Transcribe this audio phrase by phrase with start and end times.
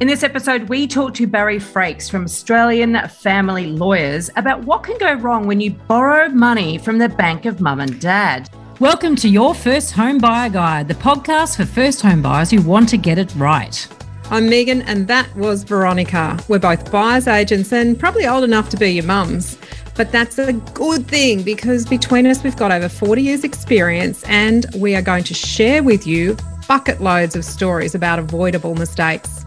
[0.00, 4.96] In this episode, we talk to Barry Frakes from Australian Family Lawyers about what can
[4.96, 8.48] go wrong when you borrow money from the bank of mum and dad.
[8.78, 12.88] Welcome to Your First Home Buyer Guide, the podcast for first home buyers who want
[12.90, 13.88] to get it right.
[14.30, 16.38] I'm Megan, and that was Veronica.
[16.46, 19.58] We're both buyers agents and probably old enough to be your mums.
[19.96, 24.64] But that's a good thing because between us, we've got over 40 years' experience, and
[24.76, 26.36] we are going to share with you
[26.68, 29.44] bucket loads of stories about avoidable mistakes.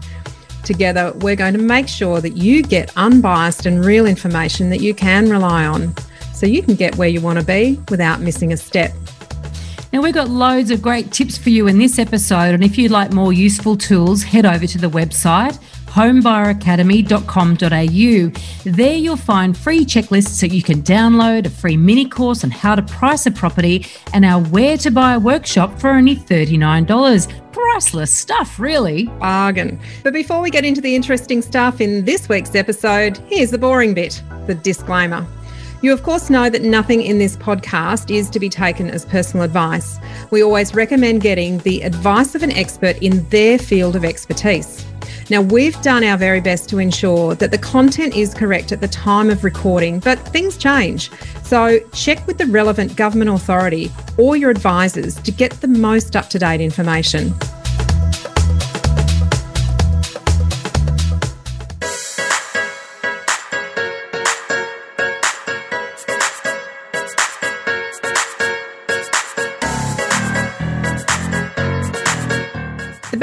[0.64, 4.94] Together, we're going to make sure that you get unbiased and real information that you
[4.94, 5.94] can rely on
[6.32, 8.92] so you can get where you want to be without missing a step.
[9.92, 12.54] Now, we've got loads of great tips for you in this episode.
[12.54, 15.58] And if you'd like more useful tools, head over to the website
[15.92, 18.70] homebuyeracademy.com.au.
[18.70, 22.74] There you'll find free checklists that you can download, a free mini course on how
[22.74, 28.58] to price a property, and our Where to Buy workshop for only $39 priceless stuff,
[28.58, 29.06] really.
[29.18, 29.78] Bargain.
[30.02, 33.94] But before we get into the interesting stuff in this week's episode, here's the boring
[33.94, 35.26] bit the disclaimer.
[35.82, 39.44] You, of course, know that nothing in this podcast is to be taken as personal
[39.44, 39.98] advice.
[40.30, 44.86] We always recommend getting the advice of an expert in their field of expertise.
[45.30, 48.88] Now, we've done our very best to ensure that the content is correct at the
[48.88, 51.10] time of recording, but things change.
[51.42, 56.28] So, check with the relevant government authority or your advisors to get the most up
[56.30, 57.34] to date information.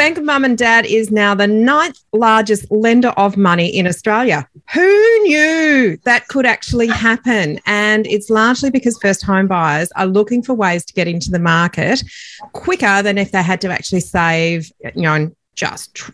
[0.09, 4.49] Bank of Mum and Dad is now the ninth largest lender of money in Australia.
[4.73, 7.59] Who knew that could actually happen?
[7.67, 11.37] And it's largely because first home buyers are looking for ways to get into the
[11.37, 12.01] market
[12.53, 16.09] quicker than if they had to actually save, you know, and just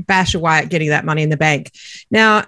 [0.00, 1.72] bash away at getting that money in the bank.
[2.10, 2.44] Now,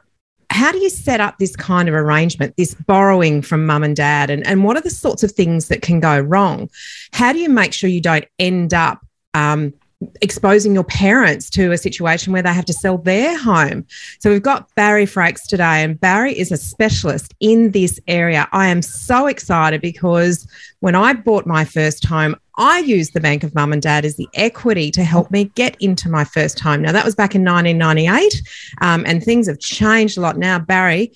[0.50, 4.28] how do you set up this kind of arrangement, this borrowing from mum and dad?
[4.28, 6.68] And, and what are the sorts of things that can go wrong?
[7.14, 9.00] How do you make sure you don't end up
[9.32, 9.72] um,
[10.20, 13.86] exposing your parents to a situation where they have to sell their home.
[14.18, 18.48] So we've got Barry Frakes today, and Barry is a specialist in this area.
[18.52, 20.46] I am so excited because
[20.80, 24.16] when I bought my first home, I used the Bank of Mum and Dad as
[24.16, 26.82] the equity to help me get into my first home.
[26.82, 28.42] Now, that was back in 1998,
[28.80, 30.58] um, and things have changed a lot now.
[30.58, 31.12] Barry,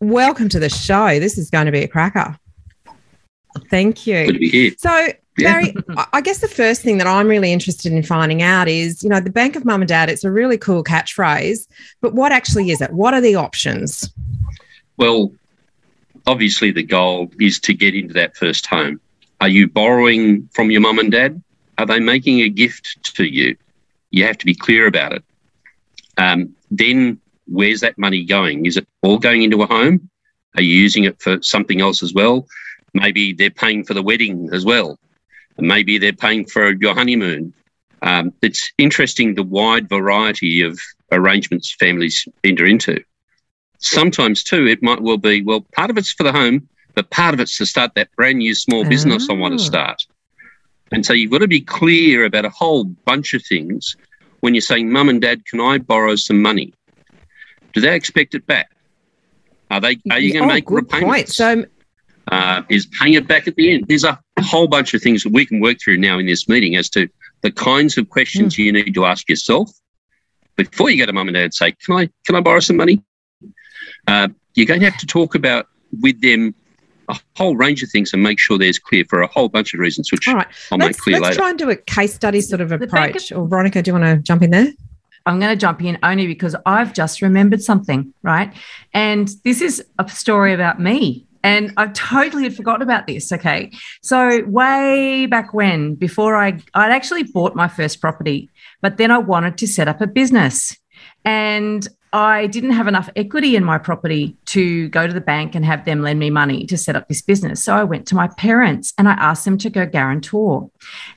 [0.00, 1.20] welcome to the show.
[1.20, 2.36] This is going to be a cracker.
[3.70, 4.26] Thank you.
[4.26, 4.72] Good to be here.
[4.78, 5.12] So,
[5.44, 5.74] Barry,
[6.12, 9.20] I guess the first thing that I'm really interested in finding out is, you know,
[9.20, 11.66] the Bank of Mum and Dad, it's a really cool catchphrase,
[12.00, 12.92] but what actually is it?
[12.92, 14.12] What are the options?
[14.96, 15.32] Well,
[16.26, 19.00] obviously, the goal is to get into that first home.
[19.40, 21.40] Are you borrowing from your mum and dad?
[21.78, 23.56] Are they making a gift to you?
[24.10, 25.24] You have to be clear about it.
[26.16, 28.66] Um, then, where's that money going?
[28.66, 30.10] Is it all going into a home?
[30.56, 32.46] Are you using it for something else as well?
[32.94, 34.98] Maybe they're paying for the wedding as well.
[35.58, 37.52] Maybe they're paying for your honeymoon.
[38.02, 40.78] Um, it's interesting the wide variety of
[41.10, 43.02] arrangements families enter into.
[43.78, 47.34] Sometimes, too, it might well be well, part of it's for the home, but part
[47.34, 49.34] of it's to start that brand new small business oh.
[49.34, 50.04] I want to start.
[50.90, 53.96] And so you've got to be clear about a whole bunch of things
[54.40, 56.72] when you're saying, Mum and Dad, can I borrow some money?
[57.72, 58.70] Do they expect it back?
[59.70, 59.98] Are they?
[60.10, 61.08] Are you going to oh, make repayments?
[61.08, 61.28] Point.
[61.28, 61.64] So
[62.30, 63.86] uh, is paying it back at the end.
[63.88, 66.76] There's a whole bunch of things that we can work through now in this meeting
[66.76, 67.08] as to
[67.42, 68.58] the kinds of questions mm.
[68.58, 69.70] you need to ask yourself
[70.56, 72.76] before you go to mum and dad and say, "Can I can I borrow some
[72.76, 73.02] money?"
[74.06, 75.68] Uh, you're going to have to talk about
[76.00, 76.54] with them
[77.08, 79.80] a whole range of things and make sure there's clear for a whole bunch of
[79.80, 80.46] reasons, which All right.
[80.70, 81.28] I'll let's, make clear let's later.
[81.28, 83.30] Let's try and do a case study sort of approach.
[83.30, 84.72] Of- or Veronica, do you want to jump in there?
[85.24, 88.52] I'm going to jump in only because I've just remembered something, right?
[88.94, 91.26] And this is a story about me.
[91.42, 93.32] And I totally had forgotten about this.
[93.32, 93.70] Okay.
[94.02, 99.18] So, way back when, before I, I'd actually bought my first property, but then I
[99.18, 100.76] wanted to set up a business.
[101.24, 105.64] And I didn't have enough equity in my property to go to the bank and
[105.64, 107.62] have them lend me money to set up this business.
[107.62, 110.70] So I went to my parents and I asked them to go guarantor.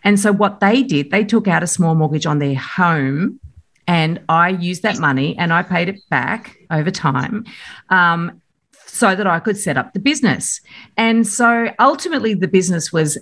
[0.03, 3.39] And so what they did, they took out a small mortgage on their home
[3.87, 7.45] and I used that money and I paid it back over time.
[7.89, 8.40] Um,
[8.91, 10.59] so that I could set up the business.
[10.97, 13.17] And so ultimately, the business was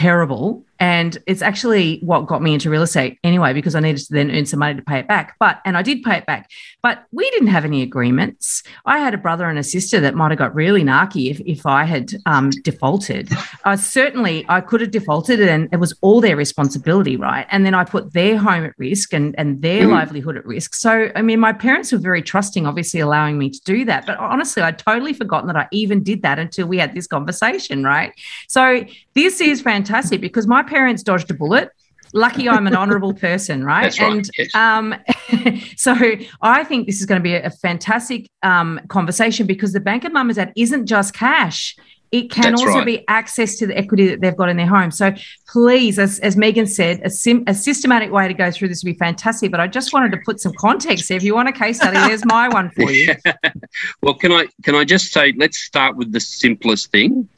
[0.00, 4.14] terrible And it's actually what got me into real estate anyway, because I needed to
[4.14, 5.36] then earn some money to pay it back.
[5.38, 6.50] But, and I did pay it back,
[6.82, 8.62] but we didn't have any agreements.
[8.86, 11.66] I had a brother and a sister that might have got really narky if, if
[11.66, 13.30] I had um, defaulted.
[13.64, 17.46] Uh, certainly, I could have defaulted and it was all their responsibility, right?
[17.50, 19.90] And then I put their home at risk and, and their mm.
[19.90, 20.74] livelihood at risk.
[20.74, 24.06] So, I mean, my parents were very trusting, obviously allowing me to do that.
[24.06, 27.84] But honestly, I'd totally forgotten that I even did that until we had this conversation,
[27.84, 28.14] right?
[28.48, 28.86] So,
[29.22, 31.70] this is fantastic because my parents dodged a bullet
[32.12, 33.96] lucky I'm an honourable person, right?
[33.98, 34.00] Right.
[34.00, 34.54] And yes.
[34.54, 34.94] um,
[35.76, 35.94] so
[36.42, 40.12] I think this is going to be a, fantastic um, conversation because the bank of
[40.12, 41.76] mum and dad isn't just cash.
[42.10, 42.86] It can That's also right.
[42.86, 44.90] be access to the equity that they've got in their home.
[44.90, 45.14] So
[45.46, 48.92] please, as, as Megan said, a, sim, a systematic way to go through this would
[48.92, 49.52] be fantastic.
[49.52, 51.16] But I just wanted to put some context there.
[51.16, 53.14] If you want a case study, there's my one for you.
[54.02, 57.28] well, can I can I just say let's start with the simplest thing,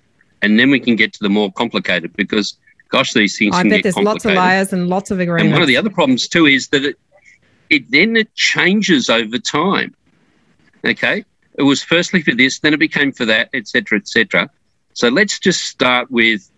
[0.43, 2.57] and then we can get to the more complicated because
[2.93, 5.45] gosh, these things I can bet get there's lots of layers and lots of agreements.
[5.45, 6.97] And one of the other problems too is that it,
[7.71, 9.95] it then it changes over time.
[10.85, 11.25] Okay,
[11.59, 14.51] it was firstly for this, then it became for that, etc., etc.
[14.95, 16.49] So let's just start with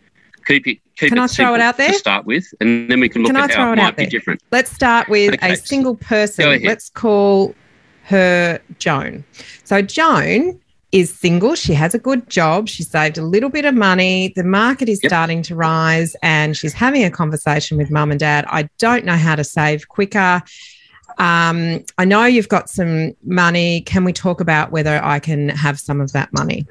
[0.46, 1.92] keep it keep Can it I throw it out there?
[1.92, 3.96] to start with, and then we can look Can I at throw how it might
[3.96, 4.42] be different.
[4.50, 5.52] Let's start with Okay.
[5.52, 6.62] a single person.
[6.62, 7.54] Let's call
[8.04, 9.24] her Joan.
[9.64, 10.60] So, Joan
[10.94, 11.56] is single.
[11.56, 12.68] She has a good job.
[12.68, 14.32] She saved a little bit of money.
[14.36, 15.10] The market is Yep.
[15.10, 18.44] starting to rise, and she's having a conversation with mum and dad.
[18.48, 20.40] I don't know how to save quicker.
[21.18, 23.80] Um, I know you've got some money.
[23.80, 26.64] Can we talk about whether I can have some of that money?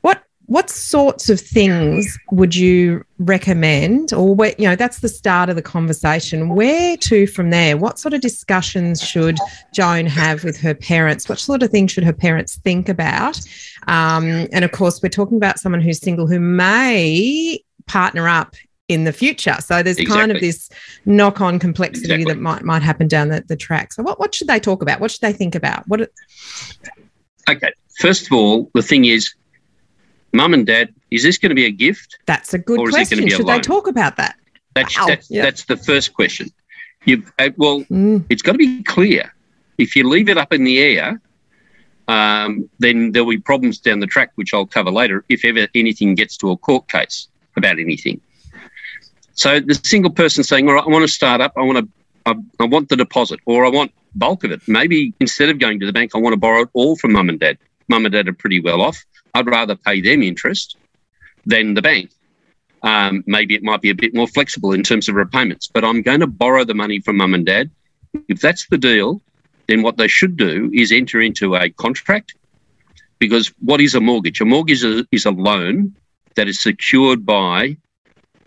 [0.00, 0.20] What
[0.50, 5.54] what sorts of things would you recommend or where, you know that's the start of
[5.54, 6.48] the conversation.
[6.48, 7.76] Where to from there?
[7.76, 9.38] What sort of discussions should
[9.72, 11.28] joan have with her parents?
[11.28, 13.40] What sort of things should her parents think about?
[13.86, 18.56] Um, and of course we're talking about someone who's single who may partner up
[18.88, 19.54] in the future.
[19.60, 20.68] So there's kind of this
[21.06, 22.34] knock-on complexity Exactly.
[22.34, 23.92] that might might happen down the, the track.
[23.92, 24.98] So what, what should they talk about?
[24.98, 25.86] What should they think about?
[25.86, 26.10] What
[27.48, 29.32] Okay, first of all, the thing is,
[30.32, 32.18] mum and dad, is this going to be a gift?
[32.26, 34.36] that's a good Or is it question be a should they talk about that
[34.74, 35.06] That's Wow.
[35.06, 35.42] that's, Yeah.
[35.42, 36.50] that's the first question.
[37.04, 38.24] You uh, well, Mm.
[38.30, 39.34] it's got to be clear.
[39.78, 41.20] If you leave it up in the air,
[42.08, 45.24] um, then there'll be problems down the track, which I'll cover later.
[45.28, 48.20] If ever anything gets to a court case about anything,
[49.34, 51.52] so the single person saying, "All right, I want to start up.
[51.56, 51.88] I want to,
[52.26, 54.60] I, I want the deposit, or I want bulk of it.
[54.68, 57.28] Maybe instead of going to the bank, I want to borrow it all from mum
[57.28, 57.58] and dad.
[57.90, 59.04] Mum and dad are pretty well off.
[59.34, 60.76] I'd rather pay them interest
[61.44, 62.10] than the bank."
[62.82, 66.02] um, maybe it might be a bit more flexible in terms of repayments, but I'm
[66.02, 67.70] going to borrow the money from mum and dad.
[68.28, 69.20] If that's the deal,
[69.68, 72.34] then what they should do is enter into a contract
[73.18, 74.40] because what is a mortgage?
[74.40, 75.94] A mortgage is a, is a loan
[76.36, 77.76] that is secured by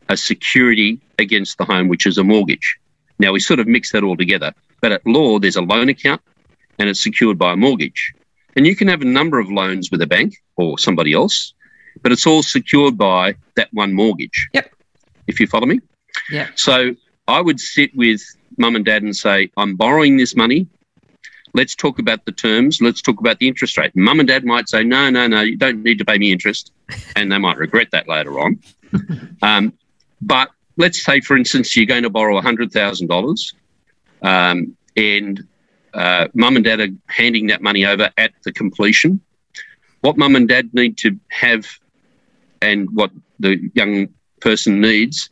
[0.10, 2.78] a security against the home, which is a mortgage.
[3.20, 6.22] Now, we sort of mix that all together, but at law, there's a loan account
[6.80, 8.14] and it's secured by a mortgage.
[8.56, 11.54] And you can have a number of loans with a bank or somebody else,
[12.02, 14.50] but it's all secured by that one mortgage.
[14.54, 14.72] Yep.
[15.28, 15.80] If you follow me.
[16.30, 16.50] Yeah.
[16.56, 16.96] So
[17.28, 18.22] I would sit with
[18.58, 20.68] mum and dad and say, I'm borrowing this money.
[21.56, 22.82] Let's talk about the terms.
[22.82, 23.96] Let's talk about the interest rate.
[23.96, 26.72] Mum and dad might say, no, no, no, you don't need to pay me interest.
[27.16, 28.60] And they might regret that later on.
[29.42, 29.74] um,
[30.22, 33.54] but let's say, for instance, you're going to borrow $100,000
[34.22, 35.48] um, and
[35.94, 39.22] uh, mum and dad are handing that money over at the completion.
[40.02, 41.66] What mum and dad need to have
[42.62, 44.10] and what the young
[44.40, 45.30] person needs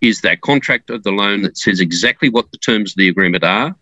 [0.00, 3.44] is that contract of the loan that says exactly what the terms of the agreement
[3.44, 3.74] are,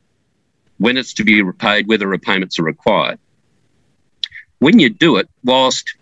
[0.78, 3.18] when it's to be repaid, whether repayments are required.
[4.58, 5.94] When you do it, whilst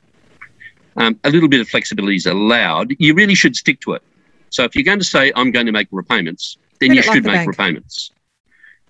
[0.96, 4.02] um, a little bit of flexibility is allowed, you really should stick to it.
[4.50, 7.24] So if you're going to say, I'm going to make repayments, then you like should
[7.24, 7.48] make bank.
[7.48, 8.10] repayments.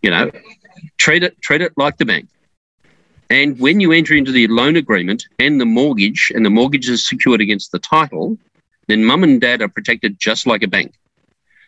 [0.02, 0.30] You know,
[0.98, 2.28] treat it, treat it like the bank.
[3.28, 7.06] And when you enter into the loan agreement and the mortgage, and the mortgage is
[7.06, 8.38] secured against the title,
[8.86, 10.94] then mum and dad are protected just like a bank.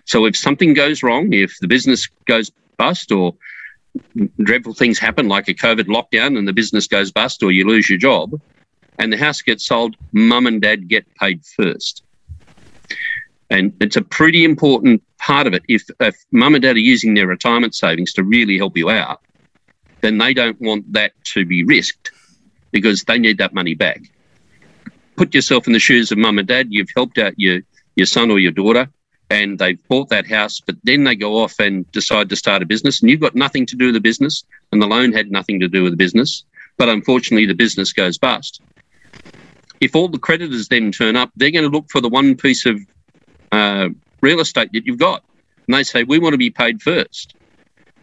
[0.05, 3.35] So if something goes wrong, if the business goes bust or
[4.43, 7.88] dreadful things happen like a COVID lockdown and the business goes bust or you lose
[7.88, 8.41] your job
[8.99, 12.05] and the house gets sold, mum and dad get paid first.
[13.50, 15.62] And it's a pretty important part of it.
[15.69, 19.21] If, if mum and dad are using their retirement savings to really help you out,
[20.00, 22.12] then they don't want that to be risked
[22.71, 24.02] because they need that money back.
[25.17, 26.69] Put yourself in the shoes of mum and dad.
[26.71, 27.61] You've helped out your,
[27.97, 28.88] your son or your daughter
[29.31, 32.67] and they've bought that house, but then they go off and decide to start a
[32.67, 35.61] business and you've got nothing to do with the business and the loan had nothing
[35.61, 36.45] to do with the business.
[36.76, 38.62] But unfortunately, the business goes bust.
[39.81, 42.67] If all the creditors then turn up, they're going to look for the one piece
[42.67, 42.81] of
[43.52, 43.88] uh,
[44.23, 45.23] real estate that you've got.
[45.67, 47.35] And they say, we want to be paid first.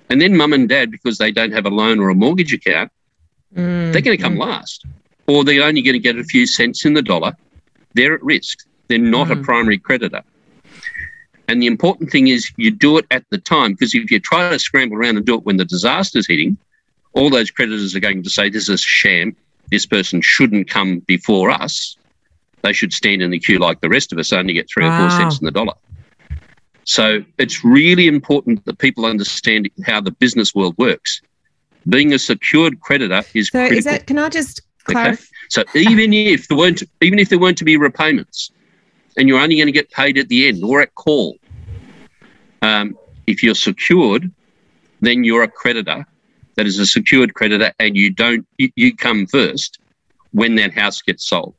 [0.09, 2.91] And then mum and dad, because they don't have a loan or a mortgage account,
[3.55, 4.85] Mm, they're going to come last.
[5.27, 7.37] Or they're only going to get a few cents in the dollar.
[7.93, 8.59] They're at risk.
[8.89, 9.43] They're not a Mm.
[9.43, 10.23] primary creditor.
[11.47, 14.49] And the important thing is you do it at the time, because if you try
[14.49, 16.57] to scramble around and do it when the disaster's hitting,
[17.13, 19.35] all those creditors are going to say, This is a sham.
[19.71, 21.97] This person shouldn't come before us.
[22.65, 24.91] They should stand in the queue like the rest of us, only get three or
[24.93, 25.73] four cents in the dollar.
[26.83, 31.21] So it's really important that people understand how the business world works.
[31.87, 33.77] Being a secured creditor is So critical.
[33.77, 34.07] is that?
[34.07, 35.01] Can I just Okay.
[35.01, 35.23] clarify?
[35.51, 38.49] So even if there weren't, even if there weren't to be repayments,
[39.15, 41.37] and you're only going to get paid at the end or at call,
[42.63, 44.31] um, if you're secured,
[45.01, 46.03] then you're a creditor.
[46.57, 49.77] That is a secured creditor, and you don't you, you come first
[50.31, 51.53] when that house gets sold.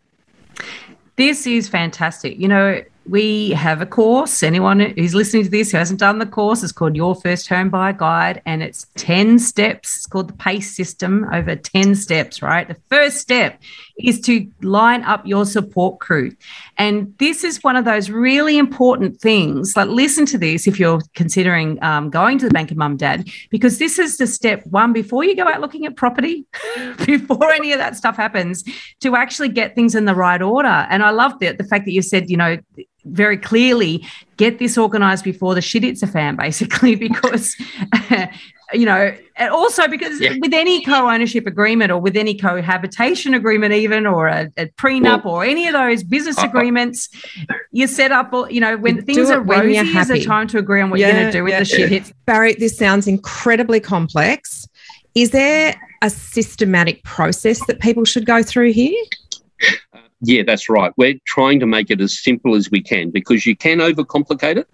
[1.16, 2.38] This is fantastic.
[2.38, 4.42] You know, we have a course.
[4.42, 7.70] Anyone who's listening to this who hasn't done the course, it's called Your First Home
[7.70, 9.96] Guide, and it's 10 steps.
[9.96, 12.68] It's called the PACE system over 10 steps, right?
[12.68, 13.60] The first step
[13.98, 16.32] is to line up your support crew.
[16.76, 19.76] And this is one of those really important things.
[19.76, 23.28] Like, listen to this if you're considering um, going to the bank of mum, dad,
[23.50, 26.44] because this is the step one before you go out looking at property,
[27.06, 28.64] before any of that stuff happens,
[29.00, 30.68] to actually get things in the right order.
[30.68, 32.58] And I love that the fact that you said, you know,
[33.04, 34.04] very clearly
[34.36, 37.56] get this organized before the shit hits a fan, basically, because.
[38.72, 40.34] You know, and also because Yeah.
[40.40, 45.34] with any co-ownership agreement or with any cohabitation agreement, even or a, a prenup Well,
[45.36, 47.08] or any of those business I- I- agreements,
[47.70, 48.32] you set up.
[48.50, 50.90] You know, when You things are when rosy, you're is a time to agree on
[50.90, 51.86] what you're going to do when yeah, the shit yeah.
[51.86, 52.12] hits.
[52.26, 54.66] Barry, this sounds incredibly complex.
[55.14, 58.94] Is there a systematic process that people should go through here?
[60.22, 60.92] Yeah, that's right.
[60.96, 64.68] We're trying to make it as simple as we can because you can overcomplicate it,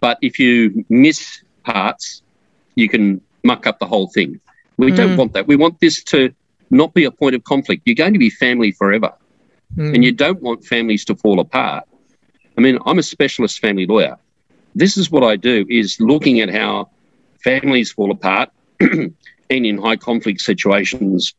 [0.00, 2.22] but if you miss parts,
[2.76, 4.40] you can muck up the whole thing.
[4.78, 5.18] We don't Mm.
[5.18, 5.46] want that.
[5.46, 6.18] We want this to
[6.70, 7.82] not be a point of conflict.
[7.86, 9.12] You're going to be family forever,
[9.76, 9.94] Mm.
[9.94, 11.84] and you don't want families to fall apart.
[12.56, 14.16] I mean, I'm a specialist family lawyer.
[14.74, 16.90] This is what I do: is looking at how
[17.42, 19.12] families fall apart, and
[19.50, 21.34] in high conflict situations,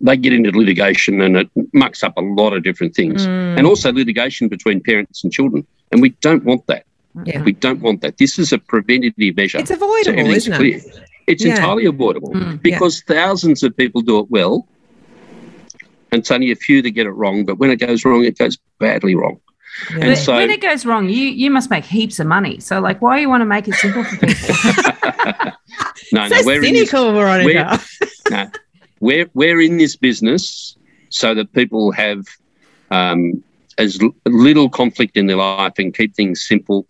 [0.00, 3.58] they get into litigation, and it mucks up a lot of different things Mm.
[3.58, 5.66] and also litigation between parents and children.
[5.90, 6.84] And we don't want that.
[7.24, 7.42] Yeah.
[7.42, 8.16] We don't want that.
[8.18, 9.58] This is a preventative measure.
[9.58, 10.76] It's avoidable, everything's isn't clear.
[10.78, 11.08] it?
[11.26, 11.54] It's Yeah.
[11.56, 14.66] entirely avoidable Mm, because thousands of people do it well,
[16.10, 17.44] and it's only a few that get it wrong.
[17.44, 19.38] But when it goes wrong, it goes badly wrong.
[19.96, 20.06] Yeah.
[20.06, 22.60] And so- when it goes wrong, you you must make heaps of money.
[22.60, 24.54] So like, why you want to make it simple for people?
[26.12, 28.52] No, so no, we're cynical, in this, cynical, Veronica.
[29.00, 30.76] we're, we're in this business
[31.08, 32.26] so that people have
[32.90, 33.42] um,
[33.78, 36.86] as l- little conflict in their life and keep things simple.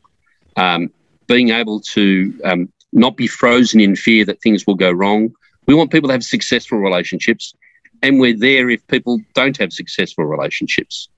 [0.57, 0.91] Um,
[1.27, 5.35] being able to um, not be frozen in fear that things will go wrong.
[5.67, 7.55] We want people to have successful relationships,
[8.03, 11.09] and we're there if people don't have successful relationships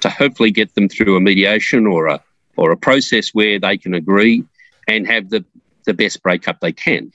[0.00, 2.22] to hopefully get them through a mediation or a
[2.56, 4.44] or a process where they can agree
[4.86, 5.44] and have the
[5.84, 7.12] the best breakup they can.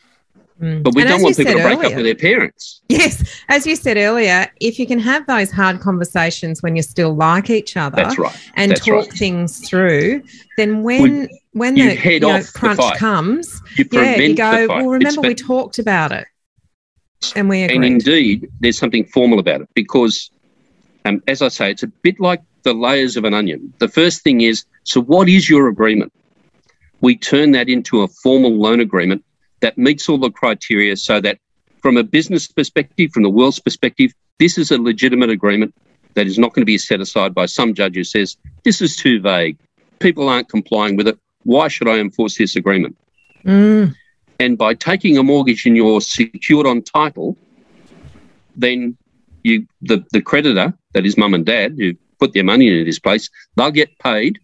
[0.61, 0.83] Mm.
[0.83, 2.81] But we And don't want people to break up with their parents.
[2.89, 7.15] Yes, as you said earlier, if you can have those hard conversations when you still
[7.15, 8.35] like each other That's right.
[8.55, 9.13] and That's talk right.
[9.13, 10.23] things through,
[10.57, 12.97] then when when the you know, the crunch fight.
[12.97, 14.63] comes, You yeah, you go.
[14.63, 14.67] the.
[14.67, 16.27] Well, remember we talked about it,
[17.35, 20.29] and we and indeed, there's something formal about it because,
[21.05, 23.73] um, as I say, it's a bit like the layers of an onion.
[23.79, 26.11] The first thing is, so what is your agreement?
[26.99, 29.23] We turn that into a formal loan agreement
[29.61, 31.39] that meets all the criteria so that
[31.81, 35.73] from a business perspective, from the world's perspective, this is a legitimate agreement
[36.13, 38.95] that is not going to be set aside by some judge who says, this is
[38.95, 39.57] too vague.
[39.99, 41.17] People aren't complying with it.
[41.43, 42.97] Why should I enforce this agreement?
[43.45, 43.95] Mm,
[44.39, 47.37] And by taking a mortgage and you're secured on title,
[48.55, 48.97] then
[49.43, 52.99] you the, the creditor, that is mum and dad, who put their money into this
[52.99, 54.39] place, they'll get paid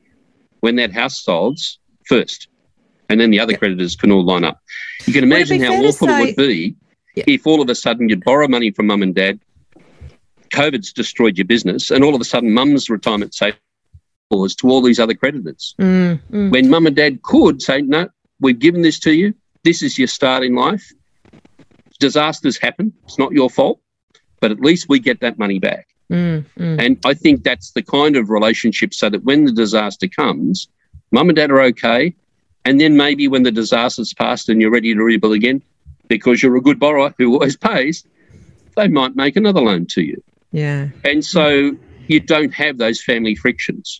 [0.62, 2.48] when that house solds first.
[3.10, 4.60] And then the other creditors can all line up.
[5.06, 6.76] You can Would it be imagine how awful say- it would be
[7.16, 7.24] Yeah.
[7.28, 9.40] if all of a sudden you'd borrow money from mum and dad,
[10.52, 13.60] COVID's destroyed your business, and all of a sudden mum's retirement savings
[14.56, 16.52] to all these other creditors mm, mm.
[16.52, 18.10] when mum and dad could say, no,
[18.40, 19.34] we've given this to you.
[19.64, 20.92] This is your start in life.
[22.00, 22.92] Disasters happen.
[23.06, 23.80] It's not your fault,
[24.42, 25.88] but at least we get that money back.
[26.12, 26.86] Mm, mm.
[26.86, 30.68] And I think that's the kind of relationship so that when the disaster comes,
[31.12, 32.14] mum and dad are okay.
[32.65, 35.62] And then maybe when the disaster's passed and you're ready to rebuild again,
[36.07, 38.03] because you're a good borrower who always pays,
[38.75, 40.22] they might make another loan to you.
[40.51, 40.89] Yeah.
[41.03, 44.00] And so you don't have those family frictions.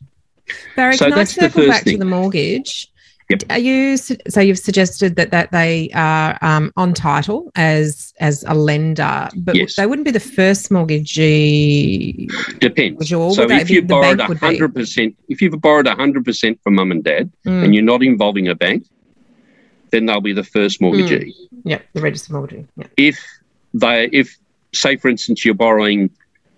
[0.76, 2.92] Barry, So can I circle first back to the mortgage?
[3.30, 3.42] Yep.
[3.50, 8.54] Are you so you've suggested that that they are um, on title as as a
[8.54, 9.76] lender, but Yes.
[9.78, 12.28] they wouldn't be the first mortgagee.
[12.60, 13.12] Depends.
[13.12, 17.04] Or so if you borrowed hundred percent, if you've borrowed hundred percent from mum and
[17.04, 18.86] dad, Mm, and you're not involving a bank,
[19.92, 21.34] then they'll be the first mortgagee.
[21.64, 22.68] yeah, the registered mortgagee.
[22.78, 22.88] Yeah.
[22.98, 23.20] If
[23.74, 24.38] they, if
[24.74, 26.10] say for instance you're borrowing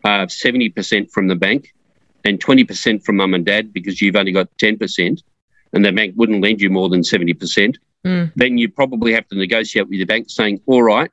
[0.03, 1.73] uh, seventy percent from the bank
[2.25, 5.23] and twenty percent from mum and dad because you've only got ten percent,
[5.73, 8.31] and the bank wouldn't lend you more than seventy percent, Mm.
[8.35, 11.11] then you probably have to negotiate with your bank saying, all right,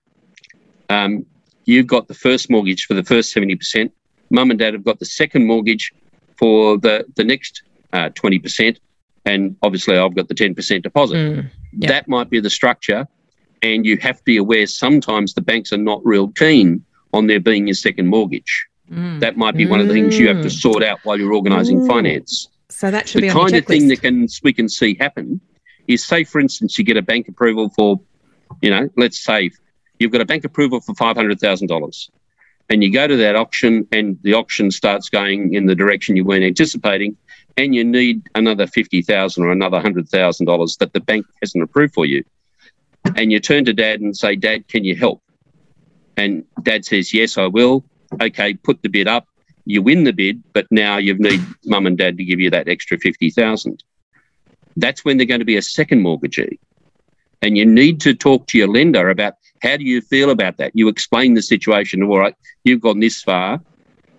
[0.90, 1.24] um,
[1.64, 3.90] you've got the first mortgage for the first 70%.
[4.30, 5.92] Mum and dad have got the second mortgage
[6.36, 7.62] for the, the next
[7.94, 8.76] uh, 20%.
[9.24, 11.14] And obviously, I've got the 10% deposit.
[11.16, 11.88] Mm, yeah.
[11.88, 13.08] That might be the structure.
[13.62, 16.84] And you have to be aware sometimes the banks are not real keen
[17.14, 18.66] on there being a second mortgage.
[18.92, 19.20] Mm.
[19.20, 20.60] That might be one of the things you have to Mm.
[20.60, 21.86] sort out while you're organising Ooh.
[21.86, 24.68] finance So that should the be on kind the of thing that can we can
[24.68, 25.40] see happen
[25.86, 28.00] is say for instance you get a bank approval for
[28.62, 29.52] you know let's say
[30.00, 32.10] you've got a bank approval for $500000
[32.70, 36.24] and you go to that auction and the auction starts going in the direction you
[36.24, 37.16] weren't anticipating
[37.56, 42.24] and you need another 50000 or another $100000 that the bank hasn't approved for you
[43.14, 45.22] and you turn to dad and say dad can you help?
[46.16, 47.84] And dad says yes i will.
[48.20, 49.28] Okay put the bid up
[49.64, 52.68] you win the bid, but now you need mum and dad to give you that
[52.68, 53.82] extra 50,000.
[54.76, 56.58] That's when they're going to be a second mortgagee.
[57.42, 60.72] And you need to talk to your lender about how do you feel about that?
[60.74, 62.02] You explain the situation.
[62.02, 63.60] All right, you've gone this far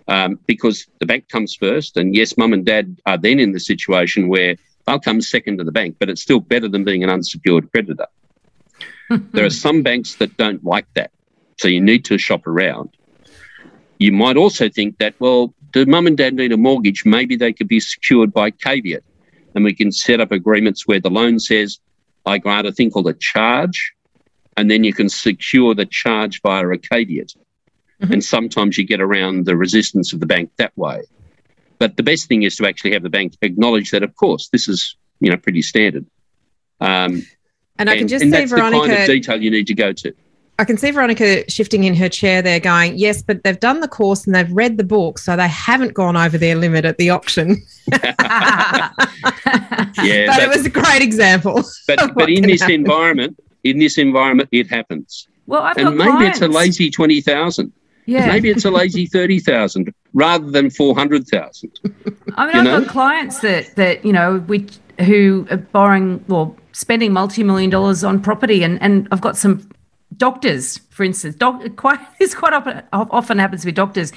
[0.08, 1.96] um, because the bank comes first.
[1.96, 5.64] And yes, mum and dad are then in the situation where they'll come second to
[5.64, 8.06] the bank, but it's still better than being an unsecured creditor.
[9.32, 11.10] there are some banks that don't like that.
[11.58, 12.90] So you need to shop around.
[13.98, 17.04] You might also think that, well, do mum and dad need a mortgage?
[17.04, 19.04] Maybe they could be secured by caveat.
[19.54, 21.78] And we can set up agreements where the loan says,
[22.26, 23.92] I grant a thing called a charge,
[24.56, 27.32] and then you can secure the charge via a caveat.
[28.02, 28.10] Mhm.
[28.12, 31.02] And sometimes you get around the resistance of the bank that way.
[31.78, 34.68] But the best thing is to actually have the bank acknowledge that, of course, this
[34.68, 36.06] is you know pretty standard.
[36.80, 37.26] Um,
[37.78, 39.92] and I can just and see that's the kind of detail you need to go
[39.92, 40.12] to.
[40.58, 43.88] I can see Veronica shifting in her chair there, going, "Yes, but they've done the
[43.88, 47.10] course and they've read the book, so they haven't gone over their limit at the
[47.10, 47.62] auction."
[50.02, 51.62] Yeah, but but- it was a great example.
[51.86, 52.74] But but in this happen?
[52.76, 55.28] environment, in this environment, it happens.
[55.46, 57.72] well, I've and got maybe it's a lazy twenty thousand.
[58.06, 58.26] Yeah.
[58.26, 61.78] Maybe it's a lazy thirty thousand rather than four hundred thousand.
[62.36, 62.80] I mean, you I've know?
[62.80, 64.66] got clients that that you know we
[65.00, 69.68] who are borrowing, well, spending multi-million dollars on property, and and I've got some
[70.16, 71.36] doctors, for instance.
[71.36, 74.12] Doc, quite this quite often often happens with doctors.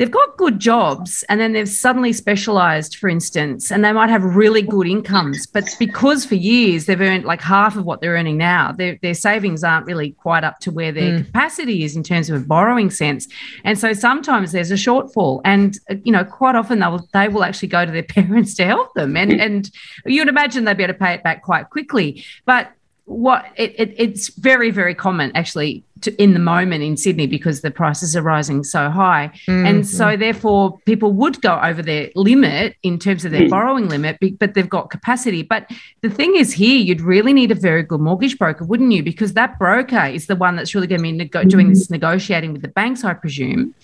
[0.00, 4.24] They've got good jobs, and then they've suddenly specialised, for instance, and they might have
[4.24, 8.38] really good incomes, but because for years they've earned like half of what they're earning
[8.38, 11.24] now, their their savings aren't really quite up to where their hmm.
[11.24, 13.28] capacity is in terms of a borrowing sense.
[13.62, 17.44] And so sometimes there's a shortfall, and you know, quite often they will they will
[17.44, 19.70] actually go to their parents to help them, and and
[20.06, 22.24] you'd imagine they'd be able to pay it back quite quickly.
[22.46, 22.72] But
[23.10, 27.60] what it, it, it's very very common actually to, in the moment in Sydney because
[27.60, 29.82] the prices are rising so high, and mm-hmm.
[29.82, 33.50] so therefore people would go over their limit in terms of their mm.
[33.50, 35.42] borrowing limit, but they've got capacity.
[35.42, 35.70] But
[36.00, 39.02] the thing is, here you'd really need a very good mortgage broker, wouldn't you?
[39.02, 41.94] Because that broker is the one that's really going to be nego- doing this mm-hmm.
[41.94, 43.74] negotiating with the banks, I presume,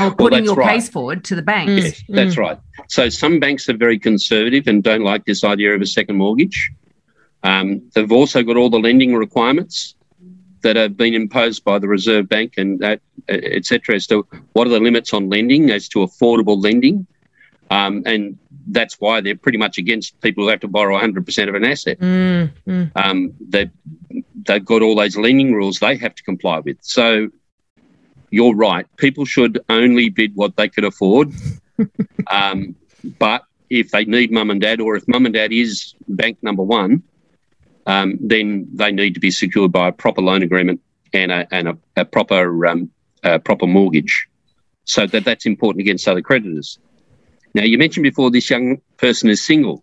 [0.00, 0.76] or putting that's your right.
[0.76, 1.68] case forward to the bank.
[1.68, 1.82] Mm.
[1.82, 2.38] Yes, that's mm.
[2.38, 2.58] right.
[2.88, 6.70] So some banks are very conservative and don't like this idea of a second mortgage.
[7.42, 9.94] Um, they've also got all the lending requirements
[10.62, 14.66] that have been imposed by the Reserve Bank and that, et cetera, as to what
[14.66, 17.06] are the limits on lending, as to affordable lending.
[17.70, 21.54] Um, and that's why they're pretty much against people who have to borrow 100% of
[21.54, 21.98] an asset.
[22.00, 22.90] Mm, mm.
[22.96, 23.70] Um, they've,
[24.44, 26.78] they've got all those lending rules they have to comply with.
[26.80, 27.28] So
[28.30, 28.86] you're right.
[28.96, 31.32] People should only bid what they could afford.
[32.28, 32.74] um,
[33.18, 36.62] but if they need mum and dad, or if mum and dad is bank number
[36.62, 37.02] one,
[37.86, 40.80] um, then they need to be secured by a proper loan agreement
[41.12, 42.90] and a, and a, a proper um,
[43.22, 44.26] a proper mortgage.
[44.84, 46.78] So that that's important against other creditors.
[47.54, 49.82] Now you mentioned before this young person is single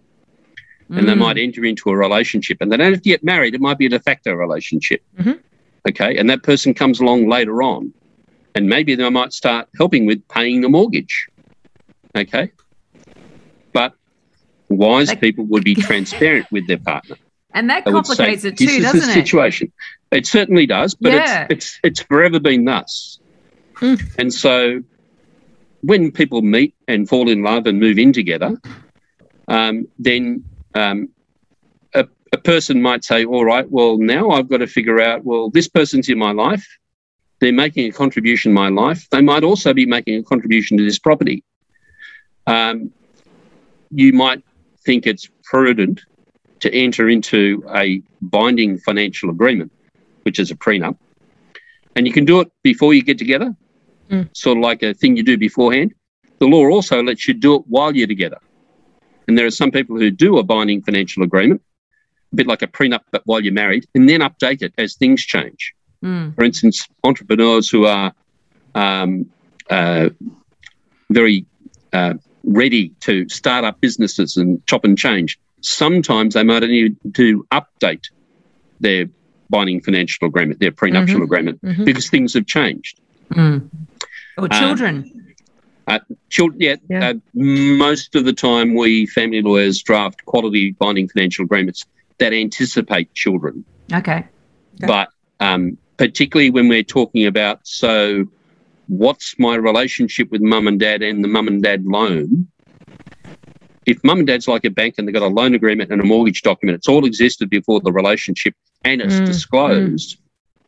[0.89, 1.17] and they Mm.
[1.19, 3.55] might enter into a relationship and they don't have to get married.
[3.55, 5.01] It might be a de facto relationship.
[5.17, 5.39] Mhm.
[5.89, 6.17] Okay.
[6.17, 7.93] And that person comes along later on
[8.53, 11.27] and maybe they might start helping with paying the mortgage.
[12.15, 12.51] Okay.
[13.73, 13.93] But
[14.69, 17.15] wise That- people would be transparent with their partner.
[17.53, 19.13] And that They would say, complicates it this too, is doesn't the it?
[19.13, 19.71] situation.
[20.11, 21.47] It certainly does, but Yeah.
[21.49, 23.19] it's, it's it's forever been thus.
[23.75, 24.15] Mm.
[24.17, 24.81] And so
[25.81, 28.57] when people meet and fall in love and move in together,
[29.47, 30.43] um, then
[30.75, 31.09] um,
[31.93, 35.49] a, a person might say, all right, well, now I've got to figure out, well,
[35.49, 36.65] this person's in my life.
[37.39, 39.09] They're making a contribution in my life.
[39.09, 41.43] They might also be making a contribution to this property.
[42.47, 42.91] Um,
[43.91, 44.43] you might
[44.85, 46.01] think it's prudent
[46.63, 49.71] to enter into a binding financial agreement,
[50.23, 50.97] which is a prenup.
[51.95, 53.55] And you can do it before you get together,
[54.09, 54.27] Mm.
[54.35, 55.93] sort of like a thing you do beforehand.
[56.39, 58.39] The law also lets you do it while you're together.
[59.27, 61.61] And there are some people who do a binding financial agreement,
[62.33, 65.21] a bit like a prenup, but while you're married, and then update it as things
[65.23, 65.73] change.
[66.03, 66.35] Mm.
[66.35, 68.13] For instance, entrepreneurs who are
[68.75, 69.11] um,
[69.69, 70.09] uh,
[71.09, 71.45] very
[71.93, 77.45] uh, ready to start up businesses and chop and change, sometimes they might need to
[77.51, 78.03] update
[78.79, 79.05] their
[79.49, 81.23] binding financial agreement, their prenuptial Mhm.
[81.23, 81.85] agreement, Mhm.
[81.85, 82.99] because things have changed.
[83.33, 83.69] Mm.
[84.37, 85.09] Or Uh, children.
[86.29, 87.09] Children, yeah, Yeah.
[87.09, 91.85] Uh, most of the time we family lawyers draft quality binding financial agreements
[92.19, 93.63] that anticipate children.
[93.93, 94.23] okay.
[94.75, 94.87] Okay.
[94.87, 98.25] But um, particularly when we're talking about, so
[98.87, 102.47] what's my relationship with mum and dad and the mum and dad loan?
[103.85, 106.05] If mum and dad's like a bank and they've got a loan agreement and a
[106.05, 110.17] mortgage document, it's all existed before the relationship and it's Mm, disclosed,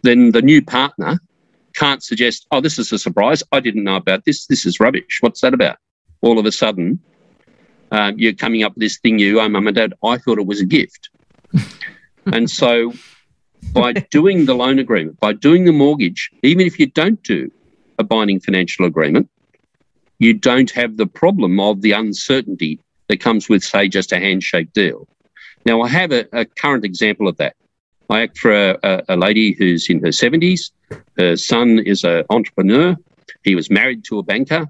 [0.04, 1.20] then the new partner
[1.76, 3.44] can't suggest, oh, this is a surprise.
[3.52, 4.48] I didn't know about this.
[4.48, 5.18] This is rubbish.
[5.22, 5.78] What's that about?
[6.22, 7.00] All of a sudden,
[7.92, 9.94] um, you're coming up with this thing you owe mum and dad.
[10.04, 11.10] I thought it was a gift.
[12.32, 12.94] and so
[13.74, 17.52] by doing the loan agreement, by doing the mortgage, even if you don't do
[17.98, 19.30] a binding financial agreement,
[20.20, 24.74] you don't have the problem of the uncertainty that comes with, say, just a handshake
[24.74, 25.08] deal.
[25.66, 27.56] Now, I have a, a current example of that.
[28.10, 30.72] I act for a, a, a lady who's in her 70s.
[31.18, 32.96] Her son is an entrepreneur.
[33.44, 34.68] He was married to a banker.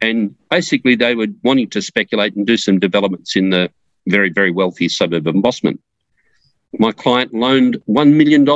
[0.00, 3.70] And basically, they were wanting to speculate and do some developments in the
[4.08, 5.78] very, very wealthy suburb of Mosman
[6.78, 8.46] my client loaned $1 million.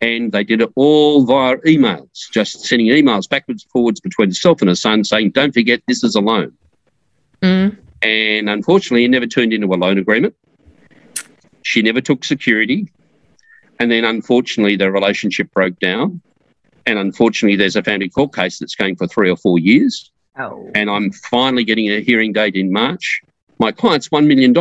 [0.00, 4.60] And they did it all via emails, just sending emails backwards and forwards between herself
[4.60, 6.52] and her son saying, don't forget this is a loan.
[7.42, 7.76] Mm.
[8.02, 10.34] And unfortunately, it never turned into a loan agreement.
[11.62, 12.88] She never took security.
[13.78, 16.20] And then unfortunately, the relationship broke down.
[16.86, 20.10] And unfortunately, there's a family court case that's going for three or four years.
[20.38, 20.70] Oh.
[20.74, 23.22] And I'm finally getting a hearing date in March.
[23.58, 24.54] My client's $1 million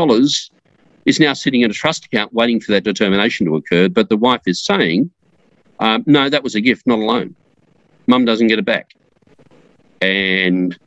[1.05, 3.89] is now sitting in a trust account waiting for that determination to occur.
[3.89, 5.09] But the wife is saying,
[5.79, 7.35] um, no, that was a gift, not a loan.
[8.05, 8.93] Mum doesn't get it back.
[10.01, 10.77] And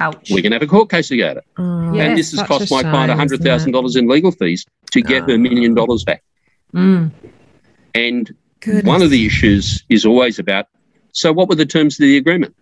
[0.00, 0.30] Ouch.
[0.30, 1.44] we can have a court case about it.
[1.58, 5.02] Oh, Yeah, and this has cost my client shame, isn't $100,000 in legal fees to
[5.02, 6.22] get her million dollars back.
[6.74, 7.10] Mm.
[7.94, 8.84] And it?
[8.84, 10.66] one of the issues is always about
[11.12, 12.54] so, what were the terms of the agreement?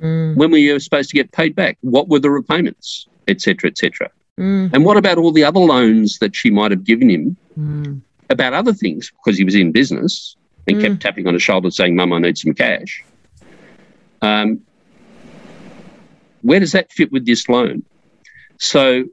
[0.00, 1.76] Mm, When were you supposed to get paid back?
[1.80, 4.10] What were the repayments, etc., etc.?
[4.38, 8.00] mm, And what about all the other loans that she might have given him Mm.
[8.30, 10.36] about other things because he was in business
[10.68, 10.80] and Mm.
[10.82, 13.02] kept tapping on his shoulder saying, Mum, I need some cash.
[14.22, 14.60] Um,
[16.46, 17.82] where does that fit with this loan?
[18.58, 19.04] So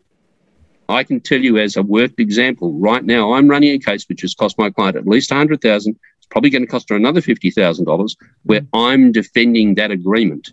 [0.88, 4.22] I can tell you as a worked example, right now I'm running a case which
[4.22, 8.15] has cost my client at least 100000 It's probably going to cost her another $50,000
[8.43, 10.52] where I'm defending that agreement.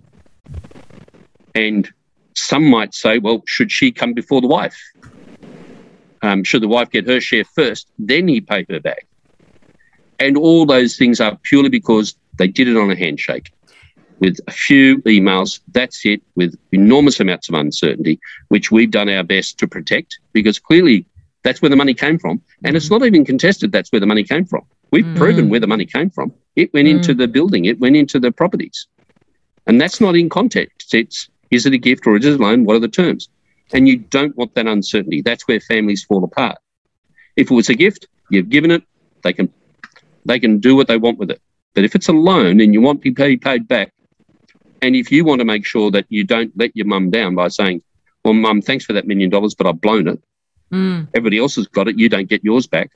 [1.55, 1.87] And
[2.35, 4.81] some might say, well, should she come before the wife?
[6.23, 9.07] Um, should the wife get her share first, then he pay her back?
[10.19, 13.53] And all those things are purely because they did it on a handshake
[14.21, 15.61] with a few emails.
[15.73, 20.59] That's it, with enormous amounts of uncertainty, which we've done our best to protect because
[20.59, 21.07] clearly
[21.43, 22.43] that's where the money came from.
[22.65, 24.63] And it's not even contested that's where the money came from.
[24.93, 25.15] We've Mm.
[25.15, 26.33] proven where the money came from.
[26.57, 28.87] It went into the building, it went into the properties.
[29.67, 30.95] And that's not in context.
[30.95, 32.65] It's is it a gift or is it a loan?
[32.65, 33.29] What are the terms?
[33.73, 35.23] And you don't want that uncertainty.
[35.23, 36.59] That's where families fall apart.
[37.37, 38.83] If it was a gift, you've given it,
[39.23, 39.53] they can
[40.27, 41.41] they can do what they want with it.
[41.75, 43.93] But if it's a loan and you want to be paid back,
[44.83, 47.49] and if you want to make sure that you don't let your mum down by
[47.49, 47.83] saying,
[48.25, 50.21] Well, mum, thanks for that million dollars, but I've blown it.
[50.73, 51.09] Mm.
[51.15, 52.91] Everybody else has got it, you don't get yours back.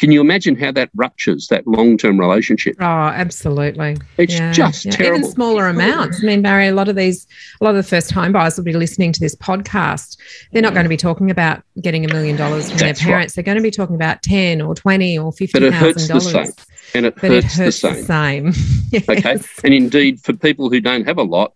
[0.00, 2.74] Can you imagine how that ruptures that long term relationship?
[2.80, 3.98] Oh, absolutely.
[4.16, 4.92] It's Yeah, just yeah.
[4.92, 5.18] terrible.
[5.18, 6.22] Even smaller amounts.
[6.22, 7.26] I mean, Barry, a lot of these,
[7.60, 10.16] a lot of the first home buyers will be listening to this podcast.
[10.52, 10.76] They're not mm.
[10.76, 13.10] going to be talking about getting a million dollars from their That's right.
[13.10, 13.34] parents.
[13.34, 16.22] They're going to be talking about 10 or 20 or But it hurts the $50,000.
[16.46, 16.52] same.
[16.94, 18.52] And it But it hurts, hurts the same.
[18.52, 18.64] same.
[18.92, 19.06] Yes.
[19.06, 19.36] Okay.
[19.64, 21.52] And indeed, for people who don't have a lot,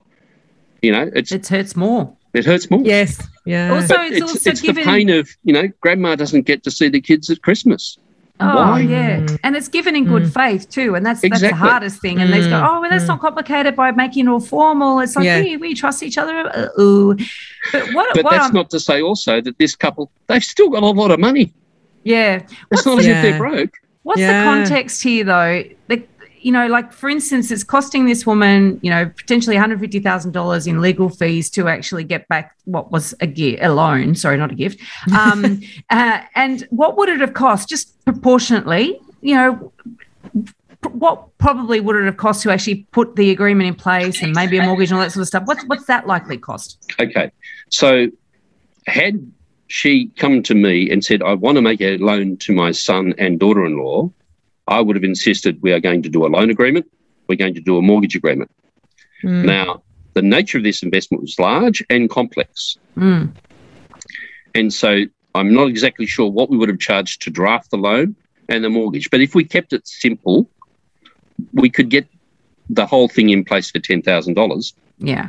[0.83, 2.15] you know, it's It hurts more.
[2.35, 2.83] it hurts more.
[2.85, 3.27] Yes.
[3.47, 3.73] Yeah.
[3.75, 4.85] Also, it's it's, also it's given.
[4.85, 7.97] the pain of, you know, grandma doesn't get to see the kids at Christmas.
[8.41, 8.81] Oh Why?
[8.81, 10.35] yeah, and it's given in good Mm.
[10.35, 12.21] faith too, and that's that's the hardest thing.
[12.21, 12.69] And they go, Mm.
[12.69, 13.09] oh, well, that's Mm.
[13.09, 14.99] not complicated by making it all formal.
[14.99, 15.41] It's like Yeah.
[15.41, 16.51] we, we trust each other.
[16.53, 17.15] Uh, ooh.
[17.71, 18.13] But what?
[18.15, 20.87] But what that's I'm- not to say also that this couple, they've still got a
[20.87, 21.53] lot of money.
[22.03, 22.35] yeah.
[22.43, 23.75] It's What's not the, as if they're broke.
[24.03, 24.41] what's Yeah.
[24.41, 25.63] the context here, though?
[25.87, 26.03] The,
[26.45, 29.99] you know, like for instance, it's costing this woman, you know, potentially one hundred fifty
[29.99, 34.15] thousand dollars in legal fees to actually get back what was a gift, a loan.
[34.15, 34.81] Sorry, not a gift.
[35.15, 39.01] Um, uh, and what would it have cost, just proportionately?
[39.23, 39.73] You know,
[40.91, 44.59] what probably would it have cost to actually put the agreement in place and maybe
[44.59, 45.45] a mortgage and all that sort of stuff?
[45.47, 46.93] What's what's that likely cost?
[47.01, 47.31] Okay.
[47.71, 48.09] So
[48.87, 49.33] had
[49.69, 53.15] she come to me and said, I want to make a loan to my son
[53.17, 54.11] and daughter in law,
[54.67, 56.91] I would have insisted we are going to do a loan agreement,
[57.29, 58.51] we're going to do a mortgage agreement.
[59.23, 59.45] Mm.
[59.45, 59.83] Now,
[60.15, 62.79] the nature of this investment was large and complex.
[62.97, 63.35] Mm,
[64.55, 68.15] And so I'm not exactly sure what we would have charged to draft the loan
[68.49, 69.11] and the mortgage.
[69.11, 70.49] But if we kept it simple,
[71.53, 72.07] we could get
[72.71, 75.29] the whole thing in place for $10,000 yeah,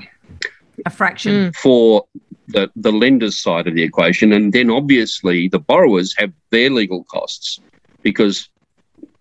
[0.85, 1.33] a fraction.
[1.33, 1.55] Mm.
[1.55, 2.05] for
[2.47, 4.31] the, the lender's side of the equation.
[4.31, 7.59] And then obviously the borrowers have their legal costs
[8.03, 8.49] because